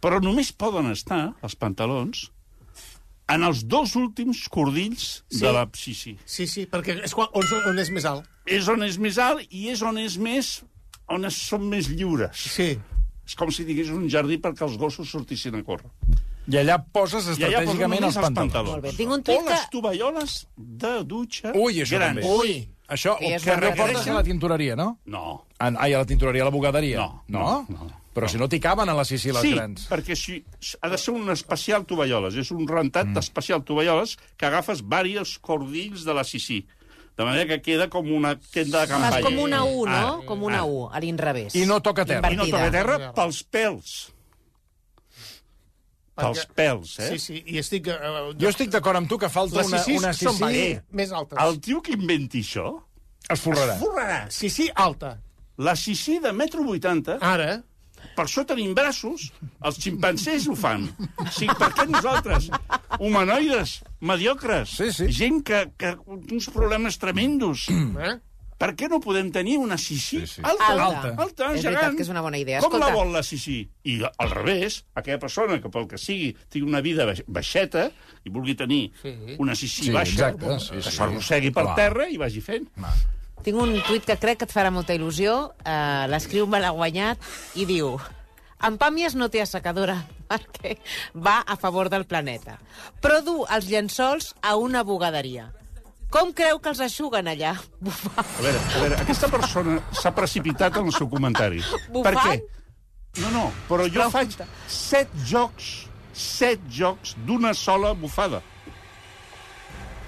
[0.00, 2.30] Però només poden estar, els pantalons,
[3.30, 5.40] en els dos últims cordills Sí.
[5.44, 6.16] de l'abscissi.
[6.26, 8.26] Sí, sí, perquè és quan, on, on és més alt.
[8.46, 10.62] És on és més alt i és on és més...
[11.10, 12.36] on es, són més lliures.
[12.56, 12.72] Sí.
[13.26, 15.90] És com si digués un jardí perquè els gossos sortissin a córrer.
[16.50, 18.70] I allà poses I allà posen estratègicament només els pantalons.
[18.72, 19.50] Molt bé, tinc un O tuit que...
[19.52, 22.18] les tovalloles de dutxa Ui, això grans.
[22.18, 22.38] també.
[22.40, 22.54] Ui.
[22.90, 24.88] Això, I o és que una a la tintoreria, no?
[25.06, 25.24] No.
[25.62, 26.98] En, ai, a la tintoreria, a la bugaderia.
[26.98, 27.44] No, No?
[27.68, 28.00] no, no.
[28.10, 29.84] Però si no t'hi caben a les sissi les sí, grans.
[29.86, 30.40] perquè si,
[30.82, 32.34] ha de ser un especial tovalloles.
[32.42, 33.14] És un rentat mm.
[33.14, 36.64] d'especial tovalloles que agafes diversos cordills de la sissi.
[37.16, 39.20] De manera que queda com una tenda de campanya.
[39.20, 39.92] Fas com una U, no?
[39.92, 40.66] Ara, Com una ara.
[40.66, 41.54] U, a l'inrevés.
[41.54, 42.30] I no toca terra.
[42.32, 42.58] I no Invertida.
[42.58, 43.94] toca terra pels pèls.
[46.20, 47.08] Pels pèls, eh?
[47.14, 47.88] Sí, sí, i estic...
[47.90, 50.44] Uh, Jo estic d'acord amb tu que falta una, una són sissi...
[50.44, 51.38] més, més altes.
[51.42, 52.68] El tio que inventi això,
[53.30, 53.76] Es forrarà.
[53.78, 54.20] Forrarà.
[54.32, 55.16] Sí, sí, alta.
[55.60, 57.58] la sissi de metro vuitanta, Ara,
[58.16, 59.26] per això tenim braços,
[59.62, 60.86] els ximpancers ho fan.
[61.20, 62.48] O sigui, per què nosaltres,
[62.98, 65.08] humanoides, mediocres, Sí, sí.
[65.12, 68.14] gent que, que uns problemes tremendos, eh?
[68.60, 70.42] Per què no podem tenir una sissi Sí, sí.
[70.44, 71.14] alta, Alta.
[71.16, 71.78] alta, És gegant?
[71.80, 72.60] veritat que és una bona idea.
[72.60, 73.62] Com la vol la sissi?
[73.88, 77.86] I al revés, aquella persona que pel que sigui tingui una vida baix- baixeta
[78.24, 79.14] i vulgui tenir Sí.
[79.38, 80.90] una sissi Sí, baixa, exacte, sí, que sí.
[80.92, 81.76] s'arrossegui per Clar.
[81.76, 82.68] terra i vagi fent.
[83.42, 85.54] Tinc un tuit que crec que et farà molta il·lusió.
[85.64, 87.18] Uh, L'escriu un malaguanyat
[87.56, 87.98] i diu...
[88.62, 89.94] En Pàmies no té assecadora
[90.28, 90.74] perquè
[91.16, 92.58] va a favor del planeta.
[93.00, 95.46] Però du els llençols a una bugaderia.
[96.10, 97.52] Com creu que els aixuguen allà?
[97.80, 98.18] Bufant.
[98.18, 101.62] A veure, a veure, aquesta persona s'ha precipitat en el seu comentari.
[101.92, 102.02] Bufant?
[102.02, 102.40] Per què?
[103.22, 104.34] No, no, però jo faig
[104.70, 105.70] set jocs,
[106.14, 108.42] set jocs d'una sola bufada.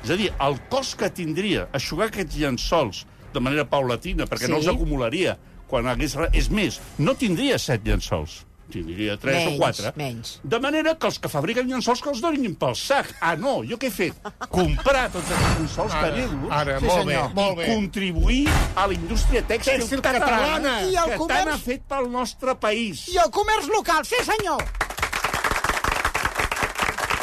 [0.03, 4.59] És a dir, el cost que tindria aixugar aquests llençols de manera paulatina, perquè no
[4.59, 4.67] Sí.
[4.67, 5.37] els acumularia
[5.71, 6.17] quan hagués...
[6.35, 9.93] És més, no tindria set llençols, tindria tres Menys, o quatre.
[10.01, 10.33] menys.
[10.43, 13.13] De manera que els que fabriquen llençols que els donin pel sac.
[13.21, 14.15] Ah, no, jo què he fet?
[14.49, 17.67] Comprar tots aquests llençols, tenir-los, ara, Sí, molt bé, molt bé.
[17.75, 20.75] contribuir a la indústria tèxtil, Tèxtil catalana, catalana.
[20.89, 23.07] I el que comerç- tant ha fet pel nostre país.
[23.13, 24.65] I el comerç local, sí senyor!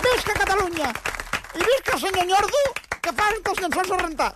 [0.04, 0.94] Visca Catalunya!
[1.56, 2.62] I visca el senyor Nyordo,
[3.04, 4.30] que fa que els llençols a rentar.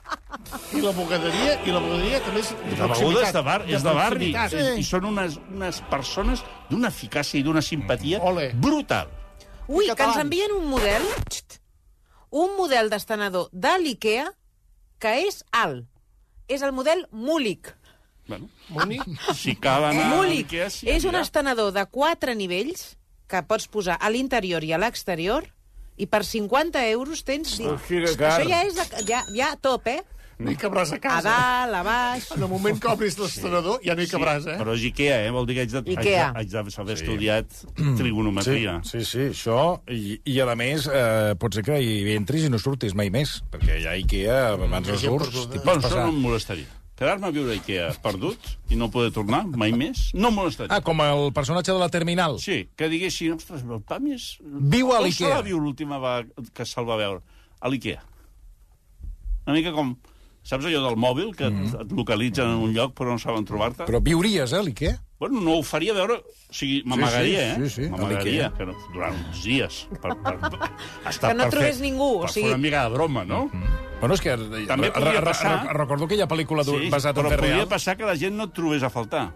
[0.73, 3.84] i la bugaderia, i la bugaderia també és de La beguda és de, bar, és
[3.84, 4.78] de barri, proximitat.
[4.78, 8.52] i, i són unes, unes persones d'una eficàcia i d'una simpatia Ole.
[8.56, 9.12] brutal.
[9.67, 11.06] Ui, que ens envien un model...
[11.30, 11.60] Xt,
[12.34, 14.32] un model d'estenedor de l'IKEA
[14.99, 15.86] que és alt.
[16.49, 17.69] És el model Múlic.
[18.28, 19.04] Bueno, Múnich,
[19.36, 20.08] si cal anar...
[20.15, 20.47] Múlic.
[20.47, 22.93] a Ikea, sí, és un estenedor de quatre nivells
[23.28, 25.45] que pots posar a l'interior i a l'exterior
[25.97, 27.58] i per 50 euros tens...
[27.88, 28.39] Que car.
[28.41, 30.01] Això ja és de, ja, ja top, eh?
[30.43, 31.29] No hi cabràs a A casa.
[31.29, 32.25] dalt, a baix...
[32.34, 34.56] En el moment que obris l'estrenador ja no hi cabràs, eh?
[34.60, 35.29] Però és Ikea, eh?
[35.32, 36.23] Vol dir que haig de- Ikea.
[36.34, 37.60] haig de- haig d'haver estudiat
[37.99, 38.79] trigonometria.
[38.84, 39.60] Sí, sí, sí, això.
[39.93, 43.38] I, i a més, eh, pot ser que hi entris i no surtis mai més,
[43.53, 46.65] perquè ja Ikea, abans no surts, Bueno, això no em molestaria.
[46.93, 50.69] Quedar-me a viure a Ikea perdut i no poder tornar mai més, no em molestaria.
[50.75, 52.38] Ah, com el personatge de la Terminal.
[52.43, 54.27] Sí, que diguessin, ostres, el Pami és...
[54.43, 55.32] Viu a On l'Ikea.
[55.32, 57.23] se la viu l'última vegada que se'l va veure?
[57.60, 58.03] A l'Ikea.
[59.47, 59.95] Una mica com...
[60.43, 61.82] Saps allò del mòbil, que mm.
[61.86, 63.86] et localitzen en un lloc però no saben trobar-te?
[63.88, 64.97] Però viuries, eh, l'Ikea?
[65.23, 66.19] Bueno, no ho faria veure...
[66.19, 67.69] O sigui, m'amagaria, sí, eh?
[67.69, 68.51] sí, sí, a M'amagaria, l'Ikea.
[68.58, 69.77] que no, durant uns dies.
[70.03, 70.69] Per, per, per,
[71.10, 73.23] estar Que no per trobés fer, ningú, o Per sigui- fer una mica de broma,
[73.25, 73.45] no?
[73.47, 73.92] Mm -hmm.
[74.04, 74.34] Bueno, és que...
[74.68, 77.70] També podria passar- Recordo ha pel·lícula sí, basat en però fer podria real.
[77.72, 79.30] passar que la gent no et trobés a faltar.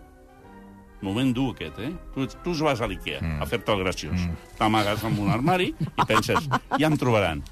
[1.00, 1.94] Moment dur, aquest, eh?
[2.14, 3.38] Tu, tu vas a l'Ikea mm.
[3.42, 4.18] a fer-te el graciós.
[4.20, 4.52] Mm.
[4.60, 7.46] T'amagues en un armari i penses, ja em trobaran.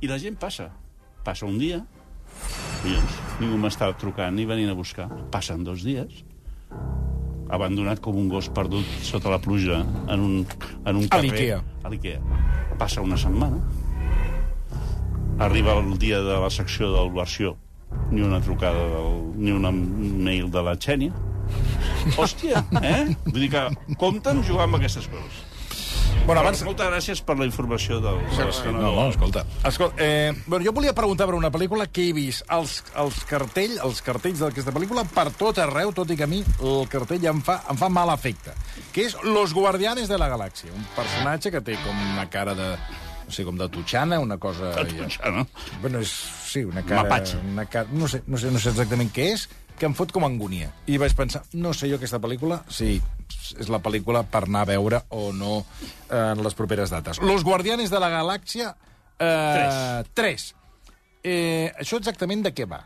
[0.00, 0.70] I la gent passa.
[1.26, 1.82] Passa un dia,
[2.80, 5.10] collons, ningú m'està trucant ni venint a buscar.
[5.34, 6.24] Passen dos dies,
[7.52, 10.40] abandonat com un gos perdut sota la pluja en un,
[10.86, 11.28] en un A carrer.
[11.28, 11.62] l'Ikea.
[11.84, 12.24] A l'Ikea.
[12.80, 13.60] Passa una setmana,
[15.38, 17.56] arriba el dia de la secció del versió,
[18.10, 21.12] ni una trucada, del, ni una mail de la Xènia.
[22.16, 23.14] Hòstia, eh?
[23.28, 25.48] Vull dir que compten jugar amb aquestes coses.
[26.26, 26.60] Bueno, Abans...
[26.62, 28.20] Moltes gràcies per la informació del
[28.70, 29.42] No, no, escolta.
[29.66, 33.74] escolta eh, bueno, jo volia preguntar per una pel·lícula que he vist els, els, cartell,
[33.82, 37.40] els cartells d'aquesta pel·lícula per tot arreu, tot i que a mi el cartell em
[37.42, 38.54] fa, em fa mal efecte,
[38.94, 42.70] que és Los Guardianes de la Galàxia, un personatge que té com una cara de
[43.32, 44.74] no sé, com de tutxana, una cosa...
[44.84, 45.46] Tutxana, no?
[45.80, 46.12] Bueno, és,
[46.44, 47.06] sí, una cara...
[47.06, 47.38] Mapatge.
[47.48, 49.46] Una cara, no, sé, no, sé, no sé exactament què és,
[49.78, 50.68] que em fot com angúnia.
[50.84, 52.98] I vaig pensar, no sé jo aquesta pel·lícula, si
[53.56, 57.22] és la pel·lícula per anar a veure o no eh, en les properes dates.
[57.24, 58.74] Los Guardianes de la Galàxia...
[59.16, 60.46] Eh, 3.
[61.24, 62.82] Eh, això exactament de què va?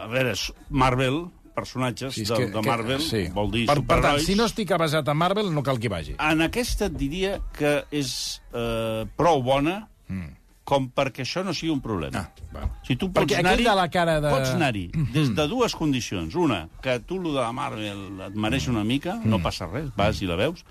[0.00, 0.32] A veure,
[0.70, 3.24] Marvel, personatges és de, de Marvel, sí.
[3.34, 6.16] vol dir per, per tant, si no estic basat en Marvel, no cal que vagi.
[6.22, 8.14] En aquesta et diria que és
[8.52, 9.76] eh, prou bona
[10.08, 10.32] mm.
[10.68, 12.24] com perquè això no sigui un problema.
[12.24, 12.66] Ah, va.
[12.86, 13.66] Si tu pots anar-hi...
[13.68, 16.34] de la cara de- Pots anar-hi des de dues condicions.
[16.40, 20.22] Una, que tu, lo de la Marvel, et mereix una mica, no passa res, vas
[20.24, 20.64] i la veus.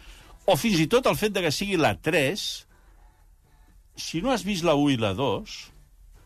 [0.46, 2.48] O fins i tot el fet de que sigui la 3,
[3.96, 5.60] si no has vist la 1 i la 2,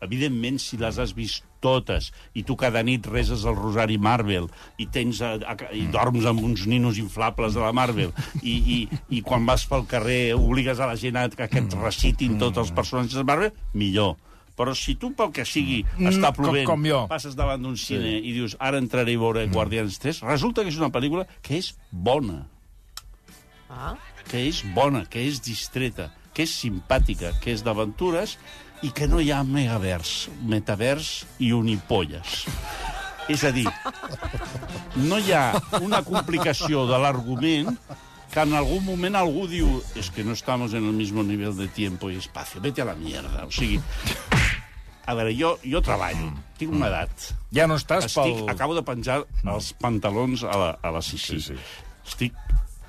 [0.04, 4.46] evidentment, si les has vist totes i tu cada nit reses el rosari Marvel
[4.78, 8.78] i tens a, a, i dorms amb uns ninos inflables de la Marvel i, i,
[9.18, 12.58] i quan vas pel carrer obligues a la gent a que, que et recitin tots
[12.62, 14.14] els personatges de Marvel, millor.
[14.58, 17.04] Però si tu, pel que sigui, Mm, està com- plovent, com jo.
[17.10, 20.78] passes davant d'un cine i dius ara entraré a veure Guardians 3, resulta que és
[20.78, 22.44] una pel·lícula que és bona,
[23.70, 23.96] Ah,
[24.28, 28.36] que és bona, que és distreta, que és simpàtica, que és d'aventures
[28.82, 31.12] i que no hi ha megavers, metavers
[31.42, 32.44] i unipolles.
[33.28, 33.66] És a dir,
[35.04, 37.74] no hi ha una complicació de l'argument
[38.32, 41.68] que en algun moment algú diu es que no estamos en el mismo nivel de
[41.68, 43.44] tiempo y espacio, vete a la mierda.
[43.44, 43.80] O sigui,
[45.08, 48.50] a veure, jo, jo treballo, tinc una edat, Ja no estàs estic, pel...
[48.52, 51.40] acabo de penjar els pantalons a la, a la Sissi.
[51.40, 51.84] Sí, sí.
[52.04, 52.36] Estic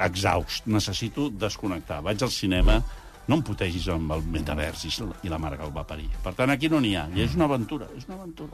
[0.04, 2.02] exhaust, necessito desconnectar.
[2.04, 2.80] Vaig al cinema,
[3.30, 6.10] no em putegis amb el metavers i la- i la mare que el va parir.
[6.24, 7.08] Per tant, aquí no n'hi ha.
[7.16, 8.54] I és una aventura, és una aventura.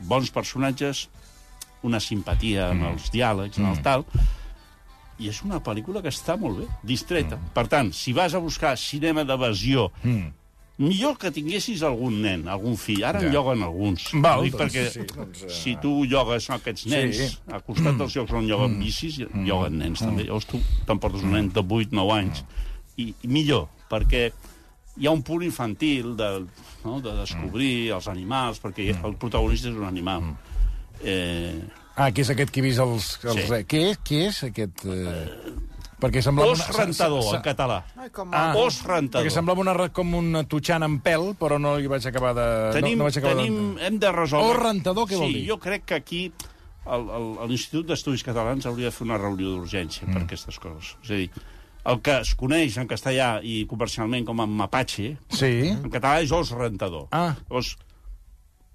[0.00, 1.08] Bons personatges,
[1.84, 4.06] una simpatia amb els diàlegs, en el tal,
[5.20, 7.36] i és una pel·lícula que està molt bé, distreta.
[7.54, 10.32] Per tant, si vas a buscar cinema d'evasió, Mm.
[10.78, 13.04] millor que tinguessis algun nen, algun fill.
[13.04, 13.26] Ara Ja.
[13.26, 14.08] en lloguen alguns.
[14.14, 17.38] Val, dic doncs, perquè sí, doncs, eh, si tu llogues aquests nens, Sí.
[17.52, 20.24] a costat dels llocs on lloguen bicis, lloguen nens també.
[20.24, 22.44] Llavors tu t'emportes un nen de 8-9 anys.
[22.96, 24.28] I, I millor, perquè
[24.96, 26.28] hi ha un punt infantil de,
[26.84, 30.34] no, de descobrir els animals, perquè el protagonista és un animal.
[31.02, 31.62] Eh,
[31.96, 33.04] Ah, que és aquest que he vist els...
[33.22, 33.42] els Sí.
[33.46, 33.58] sí.
[33.70, 34.80] Què, és, què és aquest...
[34.90, 35.52] Eh...
[36.02, 36.50] Perquè semblava...
[36.52, 37.76] os rentador, en català.
[37.96, 39.22] Ai, com Ah, Os rentador.
[39.22, 42.46] Perquè semblava una, com una tutxana en pèl, però no hi vaig acabar de...
[42.74, 43.86] Tenim, no, no vaig acabar tenim, de...
[43.86, 44.50] hem de resoldre...
[44.50, 45.44] Os rentador, què vol sí, dir?
[45.52, 46.20] jo crec que aquí
[46.98, 50.12] el- el- l'Institut d'Estudis Catalans hauria de fer una reunió d'urgència mm.
[50.18, 50.96] per aquestes coses.
[51.06, 51.30] És a dir,
[51.84, 55.68] el que es coneix en castellà i comercialment com a mapache, Sí?
[55.68, 57.08] en català és os rentador.
[57.12, 57.34] Ah.
[57.48, 57.76] Llavors,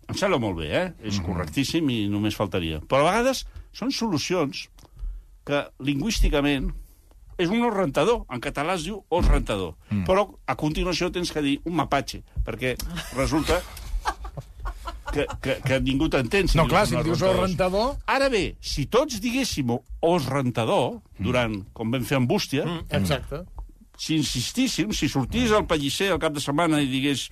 [0.08, 0.94] em sembla molt bé, eh?
[1.04, 1.26] És Mhm.
[1.26, 2.80] correctíssim i només faltaria.
[2.82, 4.70] Però a vegades són solucions
[5.46, 6.72] que lingüísticament
[7.38, 8.26] és un os rentador.
[8.30, 9.76] En català es diu os rentador.
[9.90, 10.04] Mm.
[10.06, 12.76] Però a continuació tens que dir un mapatge, perquè
[13.16, 13.62] resulta
[15.14, 16.50] que, que, que ningú t'entén.
[16.56, 17.46] No, dius clar, si dius os rentador.
[17.46, 17.96] rentador...
[18.08, 23.44] Ara bé, si tots diguéssim os rentador, durant, com vam fer amb Bústia, Exacte.
[24.00, 27.28] si insistíssim, si sortís el pellisser al cap de setmana i digués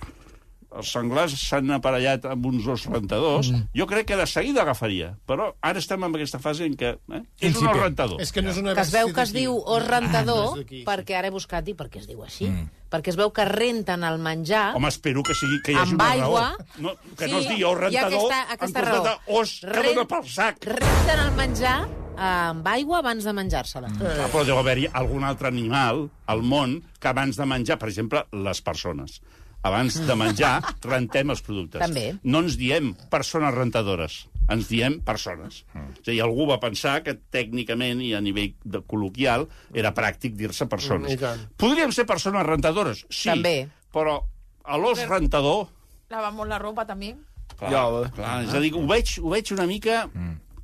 [0.76, 3.68] els senglars s'han aparellat amb uns os rentadors, mm.
[3.78, 5.14] jo crec que de seguida agafaria.
[5.26, 8.20] Però ara estem en aquesta fase en què eh, és un os rentador.
[8.20, 10.82] És que no és una Que es veu que es diu os rentador, Ah, no
[10.90, 12.50] perquè ara he buscat i perquè es diu així.
[12.88, 16.00] Perquè es veu que renten el menjar Home, espero que, sigui, que hi hagi amb
[16.02, 16.44] una aigua...
[16.56, 16.68] raó.
[16.78, 19.02] No, que Sí, no es digui os rentador aquesta, aquesta en raó.
[19.28, 20.62] d'os que Ren- dona pel sac.
[20.64, 23.90] Renten el menjar eh, amb aigua abans de menjar-se-la.
[24.00, 28.24] Ah, però deu haver-hi algun altre animal al món que abans de menjar, per exemple,
[28.32, 29.20] les persones.
[29.66, 31.82] Abans de menjar, rentem els productes.
[31.82, 32.12] També.
[32.22, 35.64] No ens diem persones rentadores, ens diem persones.
[35.74, 40.36] És a dir, algú va pensar que tècnicament i a nivell de col·loquial era pràctic
[40.38, 41.16] dir-se persones.
[41.18, 41.48] Mm.
[41.58, 43.32] Podríem ser persones rentadores, sí.
[43.32, 43.56] També.
[43.94, 44.20] Però
[44.64, 45.66] a l'os rentador...
[46.12, 47.14] Lavamos la ropa també.
[47.58, 47.82] Clar, Ja,
[48.14, 50.04] clar, és a dir, ho veig, ho veig una mica...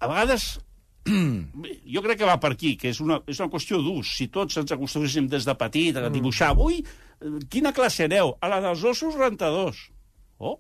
[0.05, 0.59] A vegades
[1.95, 4.15] jo crec que va per aquí, que és una, és una qüestió d'ús.
[4.19, 7.14] Si tots ens acostuméssim des de petit a dibuixar, ui, eh,
[7.51, 8.37] quina classe aneu?
[8.41, 9.91] A la dels ossos rentadors.
[10.39, 10.59] Oh,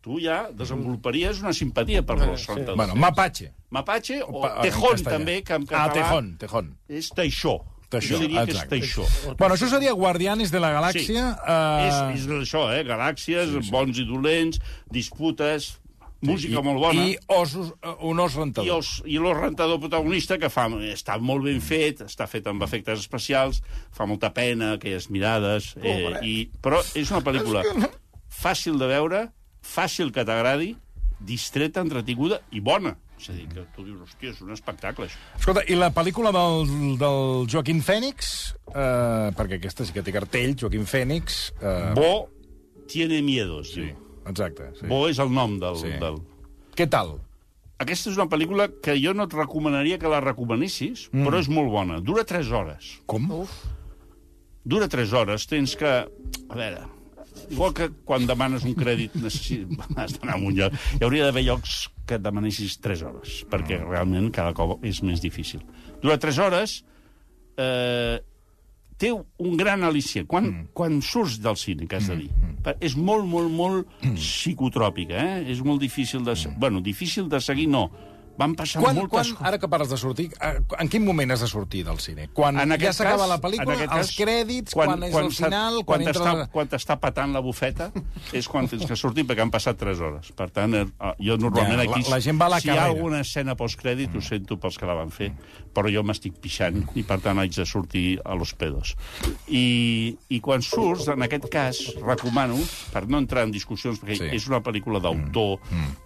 [0.00, 2.76] tu ja desenvoluparies una simpatia per l'os rentador.
[2.76, 3.52] Bueno, Mapache.
[3.70, 5.10] Mapache o Pa- tejón, castellà.
[5.18, 6.76] també, que en Ah, català tejón, tejón.
[6.88, 7.58] és teixó.
[7.90, 8.68] Teixó, jo diria exacte.
[8.78, 9.34] que és teixó.
[9.38, 11.38] Bueno, això seria Guardianes de la Galàxia.
[11.46, 12.84] eh, És, és això, eh?
[12.84, 13.70] Galàxies, sí, sí.
[13.70, 15.80] bons i dolents, disputes,
[16.24, 17.04] música molt bona.
[17.04, 18.66] I ossos, eh, un os rentador.
[18.66, 22.64] I, els, i l'os rentador protagonista, que fa, està molt ben fet, està fet amb
[22.66, 23.62] efectes especials,
[23.94, 25.74] fa molta pena, aquelles mirades...
[25.82, 27.64] Eh, i, però és una pel·lícula
[28.42, 29.26] fàcil de veure,
[29.62, 30.72] fàcil que t'agradi,
[31.18, 32.96] distreta, entretinguda i bona.
[33.18, 35.18] És a dir, que tu dius, hòstia, és un espectacle, això.
[35.40, 36.68] Escolta, i la pel·lícula del,
[37.00, 38.34] del Joaquim Fènix,
[38.70, 41.48] eh, perquè aquesta sí que té cartell, Joaquim Fènix...
[41.58, 42.28] Eh, Bo
[42.88, 44.07] tiene miedos, sí, diu.
[44.28, 44.72] Exacte.
[44.80, 44.90] Sí.
[44.90, 45.78] Bo és el nom del...
[45.80, 45.94] Sí.
[46.02, 46.20] del...
[46.78, 47.16] Què tal?
[47.78, 51.26] Aquesta és una pel·lícula que jo no et recomanaria que la recomanessis, mm.
[51.26, 52.00] però és molt bona.
[52.02, 52.92] Dura 3 hores.
[53.10, 53.28] Com?
[54.66, 55.92] Dura 3 hores, tens que...
[56.48, 56.86] A veure,
[57.50, 59.62] igual que quan demanes un crèdit necessi-
[59.96, 60.74] has d'anar a un lloc.
[60.98, 65.22] Hi hauria d'haver llocs que et demanessis 3 hores, perquè realment cada cop és més
[65.22, 65.62] difícil.
[66.02, 66.80] Dura 3 hores,
[67.60, 68.18] eh,
[68.98, 70.26] té un gran al·licient.
[70.26, 70.68] Quan, mm.
[70.74, 72.76] quan surts del cine, que has de dir, mm.
[72.82, 73.86] és molt, molt, molt
[74.18, 75.40] psicotròpica, eh?
[75.54, 76.36] És molt difícil de...
[76.36, 77.88] se- Bueno, difícil de seguir, no.
[78.38, 81.40] Van passar Quan, moltes quan, ara que parles de sortir, eh, en quin moment has
[81.42, 82.28] de sortir del cine?
[82.30, 85.80] Quan En ja s'acaba la en pel·lícula, els cas, crèdits, quan, és el s'ha- final,
[85.82, 86.12] quan quan, entra...
[86.36, 87.88] t'està quan t'està patant la bufeta
[88.38, 90.30] és quan tens que sortir, perquè han passat 3 hores.
[90.38, 90.86] Per tant, eh,
[91.18, 92.06] jo normalment Ja, la- aquí...
[92.14, 92.94] la gent va a la si hi ha carrera.
[92.94, 95.32] alguna escena postcrèdit, ho sento pels que la van fer,
[95.74, 98.94] però jo m'estic pixant i, per tant, haig de sortir a los pedos.
[99.48, 102.58] I, I quan surts, en aquest cas, recomano,
[102.92, 104.30] per no entrar en discussions, perquè Sí.
[104.36, 105.58] és una pel·lícula d'autor,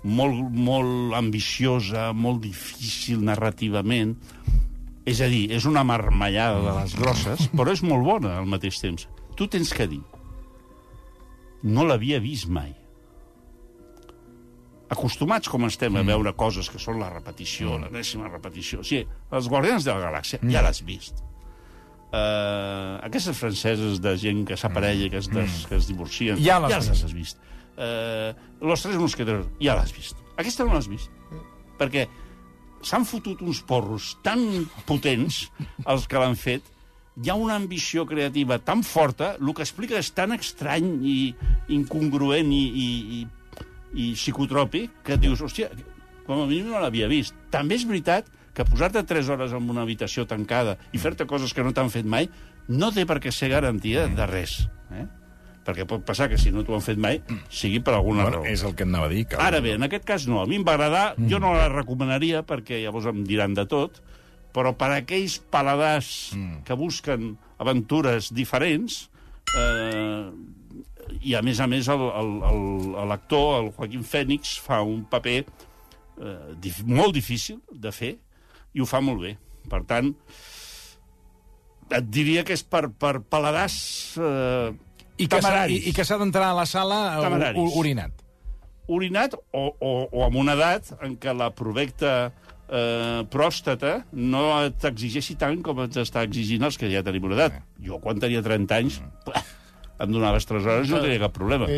[0.04, 4.16] molt, molt ambiciosa, molt difícil narrativament,
[5.06, 8.78] és a dir, és una marmellada de les grosses, però és molt bona al mateix
[8.80, 9.08] temps.
[9.34, 10.02] Tu tens que dir,
[11.62, 12.74] no l'havia vist mai.
[14.92, 18.82] Acostumats com estem a veure coses que són la repetició, l'enèsima repetició.
[18.82, 21.22] O sigui, els Guardians de la Galàxia ja l'has vist.
[22.12, 26.74] Uh, aquestes franceses de gent que s'aparella, que, es des, que es divorcien, Ja les
[26.74, 27.40] ja les has vist.
[27.72, 30.20] Uh, Los Tres Mosqueteros, ja l'has vist.
[30.36, 31.08] Aquesta no l'has vist.
[31.80, 32.04] Perquè
[32.84, 34.44] s'han fotut uns porros tan
[34.84, 35.46] potents,
[35.88, 36.68] els que l'han fet,
[37.16, 41.16] hi ha una ambició creativa tan forta, el que explica és tan estrany i
[41.76, 42.88] incongruent i, i,
[43.20, 43.24] i,
[43.94, 45.68] i psicotròpic, que dius, hòstia,
[46.26, 47.34] com a mínim no l'havia vist.
[47.50, 51.64] També és veritat que posar-te 3 hores en una habitació tancada i fer-te coses que
[51.64, 52.28] no t'han fet mai
[52.68, 54.68] no té per què ser garantia de res.
[54.92, 55.06] Eh?
[55.64, 58.46] Perquè pot passar que si no t'ho han fet mai sigui per alguna Bueno, raó.
[58.50, 59.24] és el que anava a dir.
[59.26, 59.36] Que...
[59.40, 60.40] Ara bé, en aquest cas no.
[60.42, 64.02] A mi em va agradar, jo no la recomanaria perquè llavors em diran de tot,
[64.52, 66.34] però per a aquells paladars
[66.66, 69.08] que busquen aventures diferents,
[69.56, 70.28] eh,
[71.22, 75.38] i a més a més el- el- el- l'actor, el Joaquim Fènix, fa un paper
[75.42, 78.16] eh, dif molt difícil de fer
[78.74, 79.36] i ho fa molt bé.
[79.70, 80.10] Per tant,
[81.92, 83.74] et diria que és per, per paladars
[84.18, 84.72] eh,
[85.18, 85.84] I que, temeraris.
[85.84, 87.76] i, I que s'ha d'entrar a la sala uh, Temeraris.
[87.78, 88.22] urinat.
[88.88, 92.32] orinat o, o, o amb una edat en què la provecta
[92.72, 94.46] eh, pròstata no
[94.80, 97.60] t'exigeixi tant com ens està exigint els que ja tenim una edat.
[97.84, 99.42] Jo, quan tenia 30 anys, pua,
[100.02, 101.68] em donaves 3 hores no tenia cap problema.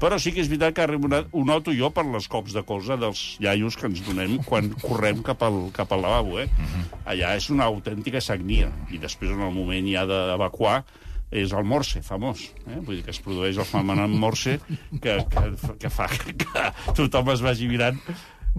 [0.00, 2.64] Però sí que és veritat que arriba una, ho noto jo per les cops de
[2.66, 6.38] cosa dels iaios que ens donem quan correm cap al, cap al lavabo.
[6.40, 6.48] Eh?
[7.04, 8.70] Allà és una autèntica sagnia.
[8.90, 10.82] I després, en el moment ja d'evacuar,
[11.34, 12.46] és el morse, famós.
[12.68, 12.78] Eh?
[12.78, 14.58] Vull dir que es produeix el fenomen morse
[15.02, 15.44] que, que,
[15.82, 17.98] que fa que, tothom es vagi mirant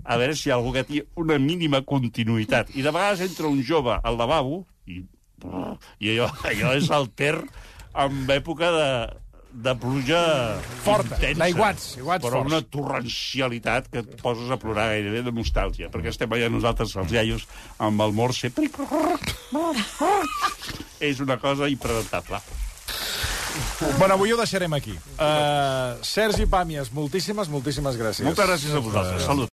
[0.04, 2.74] a veure si hi ha algú que tingui una mínima continuïtat.
[2.76, 4.99] I de vegades entra un jove al lavabo i,
[6.04, 7.38] i allò, allò és el ter
[7.95, 8.89] en època de,
[9.56, 10.22] de pluja
[10.84, 12.51] Forta, intensa, d'aiguats, aiguats però forts.
[12.51, 17.16] una torrencialitat que et poses a plorar gairebé de nostàlgia, perquè estem allà nosaltres, els
[17.16, 17.47] iaios,
[17.80, 18.51] amb el morse.
[20.99, 22.41] És una cosa impredictable.
[23.97, 24.93] Bueno, avui ho deixarem aquí.
[25.16, 28.26] Uh, Sergi Pàmies, moltíssimes, moltíssimes gràcies.
[28.28, 29.24] Moltes gràcies a vosaltres.
[29.24, 29.43] Salut.